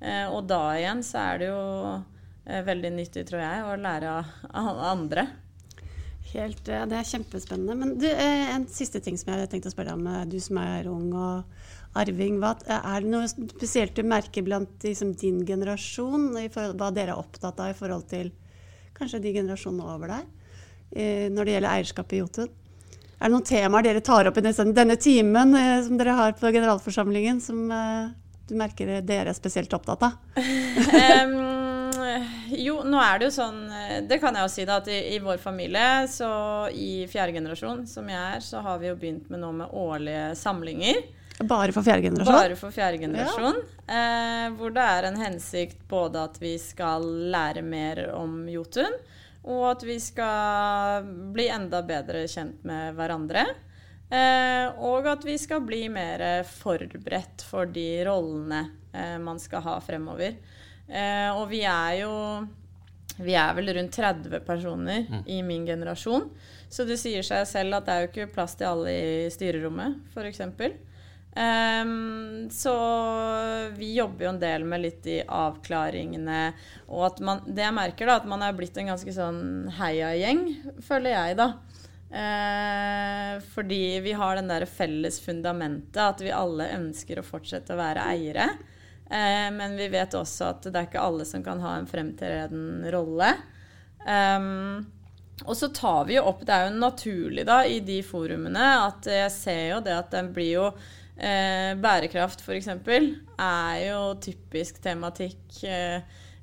Eh, 0.00 0.26
og 0.32 0.46
da 0.48 0.62
igjen 0.78 1.02
så 1.04 1.20
er 1.20 1.40
det 1.40 1.50
jo 1.50 1.60
eh, 2.48 2.64
veldig 2.64 2.92
nyttig, 2.96 3.26
tror 3.28 3.42
jeg, 3.42 3.64
å 3.68 3.76
lære 3.80 4.16
av 4.62 4.82
andre. 4.94 5.26
Helt, 6.30 6.62
ja, 6.70 6.86
Det 6.88 6.96
er 6.96 7.10
kjempespennende. 7.10 7.76
Men 7.76 7.96
du, 8.00 8.06
eh, 8.08 8.48
en 8.54 8.66
siste 8.70 9.02
ting 9.04 9.18
som 9.20 9.34
jeg 9.34 9.50
tenkte 9.52 9.72
å 9.72 9.74
spørre 9.74 9.96
om. 9.98 10.08
Du 10.30 10.38
som 10.40 10.60
er 10.62 10.88
ung 10.88 11.10
og 11.12 11.98
arving. 12.00 12.38
Hva, 12.40 12.54
er 12.70 13.04
det 13.04 13.12
noe 13.12 13.28
spesielt 13.28 13.96
du 13.98 14.04
merker 14.06 14.46
blant 14.46 14.86
liksom, 14.86 15.12
din 15.20 15.42
generasjon, 15.44 16.30
hva 16.54 16.92
dere 16.94 17.12
er 17.12 17.18
opptatt 17.18 17.60
av 17.60 17.74
i 17.74 17.76
forhold 17.76 18.06
til 18.12 18.30
kanskje 18.96 19.20
de 19.24 19.34
generasjonene 19.34 19.96
over 19.96 20.12
deg, 20.12 20.28
når 21.34 21.48
det 21.48 21.54
gjelder 21.54 21.72
eierskap 21.72 22.12
i 22.12 22.20
Jotun? 22.20 22.50
Er 23.18 23.26
det 23.26 23.32
noen 23.32 23.46
temaer 23.48 23.84
dere 23.88 24.02
tar 24.04 24.28
opp 24.30 24.38
i 24.38 24.44
denne 24.44 24.96
timen 25.02 25.56
som 25.86 25.98
dere 25.98 26.14
har 26.20 26.36
på 26.38 26.52
generalforsamlingen, 26.54 27.40
som 27.42 27.72
du 28.50 28.58
merker 28.58 28.98
dere 29.06 29.32
er 29.32 29.36
spesielt 29.36 29.72
opptatt 29.76 30.02
av? 30.06 30.18
um, 31.24 31.36
jo, 32.58 32.80
nå 32.86 32.98
er 33.02 33.20
det 33.20 33.28
jo 33.28 33.32
sånn 33.34 33.60
Det 34.08 34.18
kan 34.22 34.34
jeg 34.36 34.46
jo 34.46 34.50
si, 34.52 34.64
da, 34.68 34.80
at 34.80 34.88
i, 34.90 34.98
i, 35.14 35.20
vår 35.22 35.38
familie, 35.42 36.08
så 36.10 36.30
i 36.74 37.06
fjerde 37.10 37.38
generasjon, 37.38 37.86
som 37.90 38.10
jeg 38.10 38.20
er, 38.36 38.44
så 38.44 38.62
har 38.64 38.82
vi 38.82 38.90
jo 38.90 38.98
begynt 38.98 39.30
med 39.32 39.42
nå 39.44 39.52
med 39.62 39.74
årlige 39.76 40.30
samlinger. 40.38 41.00
Bare 41.40 41.72
for 41.72 41.86
fjerde 41.86 42.02
generasjon? 42.02 42.34
Bare 42.34 42.56
for 42.58 42.74
fjerde 42.74 42.98
generasjon. 43.00 43.62
Ja. 43.86 44.00
Eh, 44.00 44.48
hvor 44.58 44.74
det 44.76 44.84
er 44.84 45.08
en 45.08 45.16
hensikt 45.20 45.80
både 45.88 46.26
at 46.28 46.36
vi 46.42 46.56
skal 46.60 47.06
lære 47.32 47.62
mer 47.64 48.02
om 48.12 48.42
Jotun, 48.50 48.98
og 49.48 49.64
at 49.70 49.84
vi 49.88 49.96
skal 50.02 51.06
bli 51.32 51.48
enda 51.48 51.80
bedre 51.86 52.26
kjent 52.28 52.60
med 52.68 52.92
hverandre. 52.98 53.46
Eh, 54.10 54.66
og 54.82 55.06
at 55.06 55.22
vi 55.22 55.36
skal 55.38 55.62
bli 55.62 55.84
mer 55.92 56.42
forberedt 56.48 57.44
for 57.46 57.70
de 57.70 58.02
rollene 58.08 58.64
eh, 58.90 59.18
man 59.22 59.38
skal 59.38 59.62
ha 59.68 59.76
fremover. 59.84 60.34
Eh, 60.90 61.28
og 61.30 61.46
vi 61.52 61.62
er 61.62 62.00
jo 62.02 62.14
Vi 63.20 63.34
er 63.36 63.52
vel 63.54 63.68
rundt 63.76 63.94
30 63.94 64.40
personer 64.46 65.04
mm. 65.06 65.24
i 65.26 65.42
min 65.44 65.66
generasjon. 65.66 66.30
Så 66.70 66.86
det 66.88 66.96
sier 66.98 67.22
seg 67.26 67.46
selv 67.46 67.76
at 67.76 67.86
det 67.86 67.94
er 67.94 68.04
jo 68.04 68.10
ikke 68.10 68.32
plass 68.34 68.54
til 68.56 68.70
alle 68.70 68.94
i 68.94 69.30
styrerommet, 69.30 69.98
f.eks. 70.14 70.40
Um, 71.30 72.48
så 72.50 72.72
vi 73.76 73.92
jobber 73.94 74.24
jo 74.24 74.30
en 74.32 74.40
del 74.40 74.64
med 74.66 74.82
litt 74.82 75.02
de 75.04 75.20
avklaringene. 75.26 76.40
Og 76.88 77.04
at 77.10 77.20
man, 77.26 77.42
det 77.46 77.66
jeg 77.66 77.76
merker, 77.76 78.08
da, 78.08 78.16
at 78.22 78.30
man 78.30 78.42
er 78.46 78.56
blitt 78.56 78.78
en 78.80 78.90
ganske 78.94 79.14
sånn 79.14 79.42
heiagjeng, 79.78 80.46
føler 80.86 81.14
jeg, 81.14 81.38
da. 81.42 81.50
Eh, 82.10 83.40
fordi 83.54 84.00
vi 84.00 84.12
har 84.12 84.36
den 84.36 84.50
der 84.50 84.66
felles 84.66 85.20
fundamentet, 85.22 86.02
at 86.02 86.22
vi 86.24 86.34
alle 86.34 86.72
ønsker 86.74 87.20
å 87.20 87.26
fortsette 87.26 87.74
å 87.74 87.80
være 87.80 88.06
eiere. 88.12 88.48
Eh, 89.10 89.48
men 89.54 89.76
vi 89.78 89.88
vet 89.92 90.14
også 90.18 90.50
at 90.50 90.66
det 90.66 90.74
er 90.74 90.88
ikke 90.88 91.02
alle 91.02 91.26
som 91.26 91.44
kan 91.46 91.62
ha 91.62 91.76
en 91.78 91.90
fremtredende 91.90 92.90
rolle. 92.94 93.34
Um, 94.06 94.86
og 95.44 95.56
så 95.56 95.68
tar 95.76 96.06
vi 96.08 96.14
jo 96.14 96.22
opp 96.24 96.38
Det 96.48 96.54
er 96.54 96.62
jo 96.66 96.78
naturlig 96.80 97.42
da 97.44 97.58
i 97.68 97.82
de 97.84 97.98
forumene 98.00 98.62
at 98.86 99.04
jeg 99.12 99.32
ser 99.34 99.60
jo 99.74 99.82
det 99.84 99.92
at 99.92 100.08
den 100.14 100.30
blir 100.32 100.54
jo 100.54 100.64
eh, 101.20 101.76
Bærekraft, 101.76 102.40
f.eks., 102.40 102.70
er 102.70 103.76
jo 103.84 104.00
typisk 104.24 104.80
tematikk. 104.84 105.44
Eh, 105.68 106.00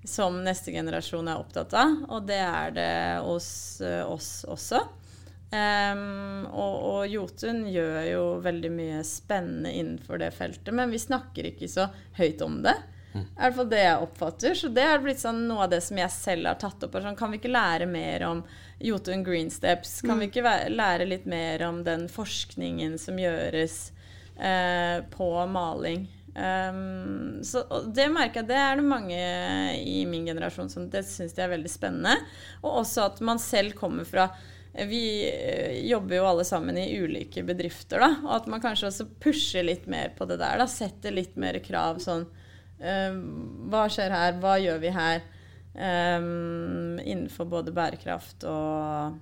som 0.07 0.37
neste 0.39 0.71
generasjon 0.71 1.27
er 1.27 1.41
opptatt 1.41 1.73
av, 1.75 1.97
og 2.15 2.27
det 2.29 2.37
er 2.39 2.69
det 2.71 2.91
hos 3.25 3.49
uh, 3.83 4.05
oss 4.07 4.45
også. 4.47 4.79
Um, 5.47 6.43
og, 6.51 6.75
og, 6.75 7.01
Jotun 7.07 7.61
gjør 7.71 8.01
jo 8.03 8.23
veldig 8.43 8.71
mye 8.73 8.99
spennende 9.07 9.71
innenfor 9.71 10.19
det 10.19 10.33
feltet, 10.35 10.73
men 10.75 10.91
vi 10.91 10.99
snakker 10.99 11.53
ikke 11.53 11.69
så 11.71 11.87
høyt 12.17 12.43
om 12.43 12.59
det. 12.65 12.75
Mm. 13.13 13.23
I 13.23 13.39
hvert 13.39 13.55
fall 13.55 13.69
det 13.71 13.83
jeg 13.83 14.01
oppfatter. 14.03 14.57
Så 14.59 14.71
det 14.75 14.87
har 14.89 14.99
blitt 15.03 15.21
sånn 15.23 15.45
noe 15.47 15.63
av 15.65 15.71
det 15.71 15.79
som 15.85 15.99
jeg 15.99 16.13
selv 16.13 16.51
har 16.51 16.59
tatt 16.61 16.83
opp. 16.83 16.97
Sånn, 16.99 17.17
kan 17.19 17.31
vi 17.31 17.39
ikke 17.39 17.53
lære 17.53 17.87
mer 17.89 18.25
om 18.27 18.43
Jotun 18.83 19.23
Green 19.25 19.49
Steps? 19.53 20.01
Kan 20.03 20.17
mm. 20.17 20.19
vi 20.19 20.29
ikke 20.31 20.57
lære 20.73 21.07
litt 21.07 21.25
mer 21.29 21.63
om 21.69 21.81
den 21.87 22.05
forskningen 22.11 22.99
som 23.01 23.19
gjøres 23.21 23.79
uh, 24.41 24.99
på 25.15 25.31
maling? 25.53 26.05
Um, 26.37 27.39
så 27.41 27.63
det 27.95 28.11
merker 28.13 28.43
jeg 28.43 28.51
det 28.51 28.59
er 28.61 28.75
det 28.77 28.85
mange 28.85 29.21
i 29.79 30.03
min 30.05 30.27
generasjon 30.27 30.69
som 30.69 30.85
det 30.93 31.01
syns 31.07 31.33
de 31.33 31.41
er 31.41 31.55
veldig 31.55 31.71
spennende. 31.71 32.13
Og 32.61 32.83
også 32.83 33.07
at 33.07 33.23
man 33.25 33.41
selv 33.41 33.73
kommer 33.79 34.05
fra 34.05 34.27
Vi 34.85 35.03
eh, 35.25 35.87
jobber 35.89 36.19
jo 36.19 36.25
alle 36.29 36.45
sammen 36.45 36.77
i 36.77 36.89
ulike 37.01 37.41
bedrifter, 37.45 38.03
da. 38.03 38.11
Og 38.27 38.33
at 38.35 38.49
man 38.51 38.61
kanskje 38.61 38.91
også 38.91 39.07
pusher 39.23 39.65
litt 39.65 39.87
mer 39.89 40.13
på 40.17 40.27
det 40.29 40.37
der. 40.41 40.59
da, 40.61 40.67
Setter 40.69 41.15
litt 41.15 41.37
mer 41.39 41.57
krav 41.65 42.01
sånn 42.03 42.27
um, 42.27 43.21
Hva 43.71 43.87
skjer 43.89 44.13
her? 44.13 44.37
Hva 44.43 44.57
gjør 44.61 44.83
vi 44.83 44.93
her? 44.93 45.23
Um, 45.77 46.97
innenfor 47.01 47.49
både 47.49 47.73
bærekraft 47.73 48.45
og 48.49 49.17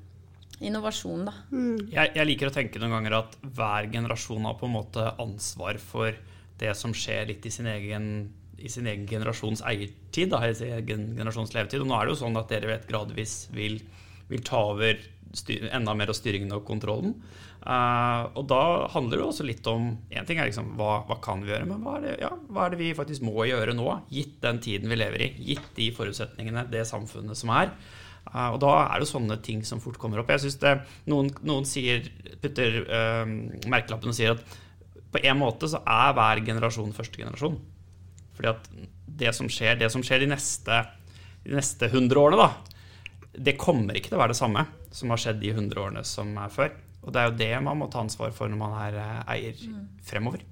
innovasjon, 0.64 1.26
da. 1.28 1.34
Mm. 1.52 1.90
Jeg, 1.92 2.14
jeg 2.16 2.30
liker 2.30 2.52
å 2.52 2.56
tenke 2.56 2.80
noen 2.80 2.96
ganger 2.98 3.20
at 3.20 3.36
hver 3.44 3.90
generasjon 3.92 4.48
har 4.48 4.56
på 4.60 4.70
en 4.70 4.76
måte 4.78 5.10
ansvar 5.20 5.80
for 5.84 6.16
det 6.60 6.72
som 6.80 6.96
skjer 6.96 7.28
litt 7.32 7.48
i 7.48 7.52
sin 7.52 7.68
egen, 7.68 8.06
i 8.56 8.72
sin 8.72 8.88
egen 8.88 9.08
generasjons 9.10 9.64
eiertid, 9.68 10.32
da, 10.32 10.40
i 10.48 10.56
sin 10.56 10.72
egen 10.78 11.10
generasjons 11.18 11.52
levetid. 11.56 11.84
Og 11.84 11.92
nå 11.92 11.98
er 11.98 12.08
det 12.08 12.16
jo 12.16 12.22
sånn 12.24 12.40
at 12.40 12.52
dere 12.52 12.72
vet 12.72 12.88
gradvis 12.88 13.36
vil, 13.56 13.82
vil 14.32 14.48
ta 14.48 14.64
over 14.72 15.02
styr, 15.38 15.68
enda 15.76 15.94
mer 15.98 16.12
av 16.12 16.18
styringen 16.18 16.54
og 16.56 16.66
kontrollen. 16.68 17.16
Uh, 17.66 18.30
og 18.38 18.44
da 18.52 18.62
handler 18.94 19.20
det 19.20 19.26
også 19.26 19.46
litt 19.48 19.66
om 19.72 19.88
Én 20.14 20.28
ting 20.28 20.38
er 20.38 20.46
liksom 20.46 20.76
hva, 20.78 21.00
hva, 21.08 21.16
kan 21.24 21.42
vi 21.42 21.50
gjøre, 21.50 21.66
men 21.66 21.82
hva 21.82 21.96
er, 21.98 22.04
det, 22.04 22.12
ja, 22.22 22.30
hva 22.54 22.68
er 22.68 22.76
det 22.76 22.82
vi 22.84 22.92
faktisk 22.98 23.26
må 23.26 23.48
gjøre 23.50 23.74
nå? 23.74 23.88
Gitt 24.14 24.36
den 24.44 24.60
tiden 24.62 24.92
vi 24.92 25.00
lever 25.00 25.24
i, 25.26 25.30
gitt 25.54 25.72
de 25.78 25.90
forutsetningene, 25.96 26.68
det 26.70 26.84
samfunnet 26.90 27.40
som 27.40 27.54
er. 27.56 27.74
Uh, 28.30 28.52
og 28.56 28.60
da 28.64 28.74
er 28.84 29.02
det 29.02 29.10
sånne 29.10 29.40
ting 29.46 29.64
som 29.66 29.82
fort 29.82 29.98
kommer 30.02 30.22
opp. 30.22 30.30
Jeg 30.34 30.46
synes 30.46 30.60
det, 30.62 30.76
Noen, 31.10 31.32
noen 31.46 31.66
sier, 31.70 32.06
putter 32.44 32.84
uh, 32.86 33.26
merkelappen 33.72 34.14
og 34.14 34.18
sier 34.18 34.36
at 34.38 34.62
på 35.16 35.24
en 35.24 35.40
måte 35.40 35.70
så 35.72 35.80
er 35.88 36.14
hver 36.18 36.44
generasjon 36.46 36.94
første 36.96 37.22
generasjon. 37.22 37.58
Fordi 38.36 38.52
at 38.52 38.70
det 39.22 39.32
som 39.36 39.50
skjer, 39.52 39.78
det 39.80 39.90
som 39.94 40.04
skjer 40.04 40.26
de 40.26 40.32
neste, 40.32 40.82
de 41.46 41.56
neste 41.56 41.88
100 41.88 42.20
årene, 42.20 42.46
da, 42.46 42.75
det 43.38 43.58
kommer 43.60 43.98
ikke 43.98 44.12
til 44.12 44.18
å 44.20 44.24
være 44.24 44.36
det 44.36 44.42
samme 44.42 44.66
som 44.96 45.12
har 45.14 45.22
skjedd 45.22 45.42
de 45.42 45.54
100 45.54 45.82
årene 45.82 46.04
som 46.08 46.36
er 46.40 46.52
før. 46.54 46.76
Og 47.06 47.14
det 47.14 47.22
er 47.22 47.30
jo 47.30 47.38
det 47.40 47.52
man 47.66 47.80
må 47.80 47.90
ta 47.92 48.02
ansvar 48.02 48.34
for 48.36 48.50
når 48.50 48.60
man 48.60 48.76
er 48.82 49.00
eh, 49.02 49.34
eier 49.36 49.66
fremover. 50.06 50.46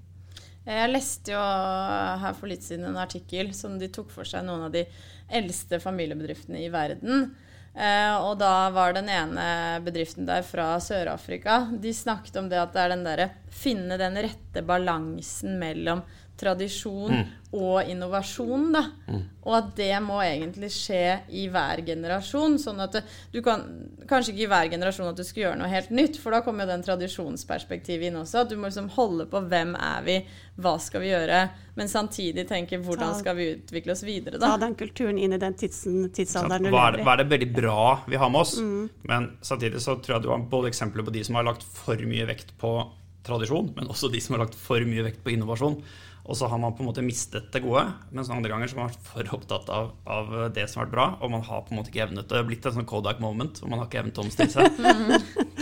Jeg 0.63 0.91
leste 0.93 1.33
jo 1.33 1.39
her 1.39 2.35
for 2.37 2.47
litt 2.47 2.63
siden 2.63 2.87
en 2.87 3.01
artikkel 3.01 3.49
som 3.55 3.75
de 3.79 3.89
tok 3.91 4.13
for 4.13 4.27
seg 4.27 4.45
noen 4.47 4.69
av 4.69 4.75
de 4.75 4.85
eldste 5.33 5.79
familiebedriftene 5.83 6.61
i 6.63 6.69
verden. 6.71 7.33
Eh, 7.73 8.15
og 8.21 8.37
da 8.37 8.69
var 8.69 8.93
den 8.93 9.09
ene 9.09 9.45
bedriften 9.83 10.27
der 10.29 10.45
fra 10.45 10.75
Sør-Afrika. 10.79 11.65
De 11.81 11.91
snakket 11.93 12.37
om 12.39 12.47
det 12.51 12.61
at 12.61 12.75
det 12.75 12.83
er 12.83 12.93
den 12.93 13.07
derre 13.07 13.31
Finne 13.53 13.97
den 14.01 14.17
rette 14.17 14.63
balansen 14.65 15.57
mellom 15.61 16.03
tradisjon 16.39 17.11
mm. 17.13 17.25
og 17.53 17.89
innovasjon. 17.89 18.65
Da. 18.73 18.83
Mm. 19.07 19.21
Og 19.43 19.55
at 19.57 19.71
det 19.77 19.93
må 20.03 20.17
egentlig 20.23 20.69
skje 20.73 21.19
i 21.35 21.45
hver 21.51 21.83
generasjon. 21.85 22.57
Sånn 22.61 22.81
at 22.83 22.97
du 23.31 23.41
kan 23.45 23.65
Kanskje 24.03 24.33
ikke 24.33 24.43
i 24.43 24.47
hver 24.51 24.69
generasjon 24.73 25.07
at 25.07 25.19
du 25.19 25.23
skal 25.23 25.45
gjøre 25.45 25.57
noe 25.61 25.69
helt 25.71 25.91
nytt, 25.95 26.17
for 26.19 26.35
da 26.35 26.41
kommer 26.43 26.65
jo 26.65 26.73
den 26.73 26.81
tradisjonsperspektivet 26.83 28.09
inn 28.09 28.17
også. 28.19 28.41
At 28.43 28.49
du 28.51 28.57
må 28.59 28.67
liksom 28.67 28.89
holde 28.97 29.25
på 29.31 29.39
hvem 29.47 29.71
er 29.79 30.01
vi, 30.03 30.17
hva 30.59 30.73
skal 30.83 31.05
vi 31.05 31.13
gjøre, 31.13 31.37
men 31.79 31.89
samtidig 31.89 32.43
tenke 32.49 32.81
hvordan 32.83 33.15
skal 33.17 33.37
vi 33.37 33.47
utvikle 33.53 33.95
oss 33.95 34.03
videre, 34.03 34.41
da. 34.41 34.51
Ta 34.53 34.59
den 34.65 34.75
kulturen 34.77 35.21
inn 35.21 35.37
i 35.37 35.39
den 35.41 35.55
tidsen, 35.57 36.09
tidsalderen 36.13 36.67
du 36.67 36.69
lever 36.69 36.99
i. 36.99 37.05
Hva 37.07 37.15
er 37.15 37.23
det 37.23 37.29
veldig 37.31 37.49
bra 37.55 37.85
vi 38.11 38.19
har 38.19 38.33
med 38.33 38.43
oss? 38.43 38.57
Mm. 38.59 39.07
Men 39.07 39.29
samtidig 39.45 39.81
så 39.85 39.95
tror 40.03 40.17
jeg 40.17 40.27
du 40.27 40.33
har 40.33 40.43
både 40.51 40.73
eksempler 40.73 41.07
på 41.07 41.15
de 41.15 41.23
som 41.23 41.39
har 41.39 41.47
lagt 41.47 41.63
for 41.63 42.03
mye 42.09 42.27
vekt 42.27 42.51
på 42.59 42.75
tradisjon, 43.23 43.71
men 43.77 43.87
også 43.91 44.11
de 44.11 44.21
som 44.21 44.35
har 44.35 44.43
lagt 44.43 44.57
for 44.59 44.83
mye 44.87 45.05
vekt 45.07 45.23
på 45.23 45.31
innovasjon. 45.33 45.79
Og 46.23 46.37
så 46.39 46.47
har 46.47 46.59
man 46.61 46.71
på 46.71 46.83
en 46.83 46.87
måte 46.87 47.03
mistet 47.03 47.49
det 47.51 47.59
gode, 47.65 47.83
mens 48.15 48.29
andre 48.31 48.51
ganger 48.51 48.69
så 48.71 48.77
har 48.77 48.85
man 48.85 48.91
vært 48.93 49.07
for 49.09 49.31
opptatt 49.37 49.71
av, 49.75 49.89
av, 50.07 50.29
det 50.55 50.69
som 50.71 50.79
har 50.79 50.85
vært 50.87 50.93
bra, 50.93 51.07
og 51.19 51.33
man 51.33 51.43
har 51.43 51.65
på 51.65 51.73
en 51.73 51.81
måte 51.81 51.91
ikke 51.91 52.05
evnet 52.05 52.23
det. 52.23 52.29
Det 52.31 52.39
har 52.39 52.45
blitt 52.47 52.67
en 52.69 52.77
sånn 52.77 52.87
Kodak 52.87 53.19
moment, 53.23 53.59
og 53.59 53.73
man 53.73 53.81
har 53.81 53.89
ikke 53.89 53.99
evnet 54.05 54.21
å 54.21 54.23
omstille 54.23 54.53
seg. 54.53 54.77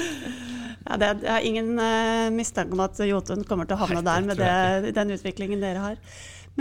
ja, 0.87 0.99
det, 1.01 1.09
jeg 1.23 1.31
har 1.33 1.47
ingen 1.49 1.71
uh, 1.81 2.27
mistanke 2.35 2.77
om 2.77 2.83
at 2.85 3.01
Jotun 3.09 3.41
kommer 3.49 3.65
til 3.65 3.79
å 3.79 3.81
havne 3.81 4.03
der 4.05 4.27
med 4.27 4.41
det, 4.41 4.93
den 4.99 5.15
utviklingen 5.17 5.65
dere 5.65 5.81
har. 5.81 5.97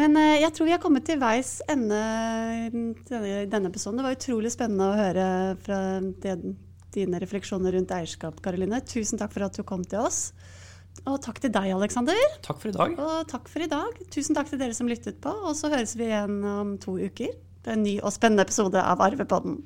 Men 0.00 0.16
uh, 0.16 0.38
jeg 0.38 0.54
tror 0.56 0.70
vi 0.70 0.74
har 0.78 0.80
kommet 0.80 1.04
til 1.04 1.20
veis 1.20 1.58
ende 1.68 2.00
i 2.70 3.36
denne 3.52 3.68
episoden. 3.68 4.00
Det 4.00 4.06
var 4.08 4.16
utrolig 4.16 4.54
spennende 4.56 4.88
å 4.88 4.96
høre 4.96 5.26
fra 5.60 5.82
det, 6.24 6.38
dine 6.96 7.20
refleksjoner 7.20 7.76
rundt 7.76 7.92
eierskap, 7.94 8.40
Karoline. 8.40 8.80
Tusen 8.80 9.20
takk 9.20 9.36
for 9.36 9.44
at 9.44 9.60
du 9.60 9.66
kom 9.66 9.84
til 9.84 10.08
oss. 10.08 10.30
Og 11.08 11.20
takk 11.24 11.40
til 11.42 11.52
deg, 11.54 11.70
Aleksander. 11.74 12.18
Takk 12.44 12.60
for 12.60 12.70
i 12.70 12.76
dag. 12.76 12.96
Og 13.00 13.28
takk 13.30 13.48
for 13.48 13.64
i 13.64 13.70
dag. 13.70 14.00
Tusen 14.12 14.36
takk 14.36 14.50
til 14.52 14.60
dere 14.60 14.76
som 14.76 14.90
lyttet 14.90 15.20
på. 15.24 15.32
Og 15.48 15.56
så 15.58 15.72
høres 15.72 15.96
vi 15.98 16.10
igjen 16.10 16.40
om 16.44 16.76
to 16.82 16.98
uker. 17.00 17.32
Det 17.60 17.72
er 17.72 17.78
en 17.78 17.86
ny 17.86 17.98
og 18.00 18.12
spennende 18.14 18.46
episode 18.46 18.80
av 18.80 19.02
Arvepodden. 19.04 19.62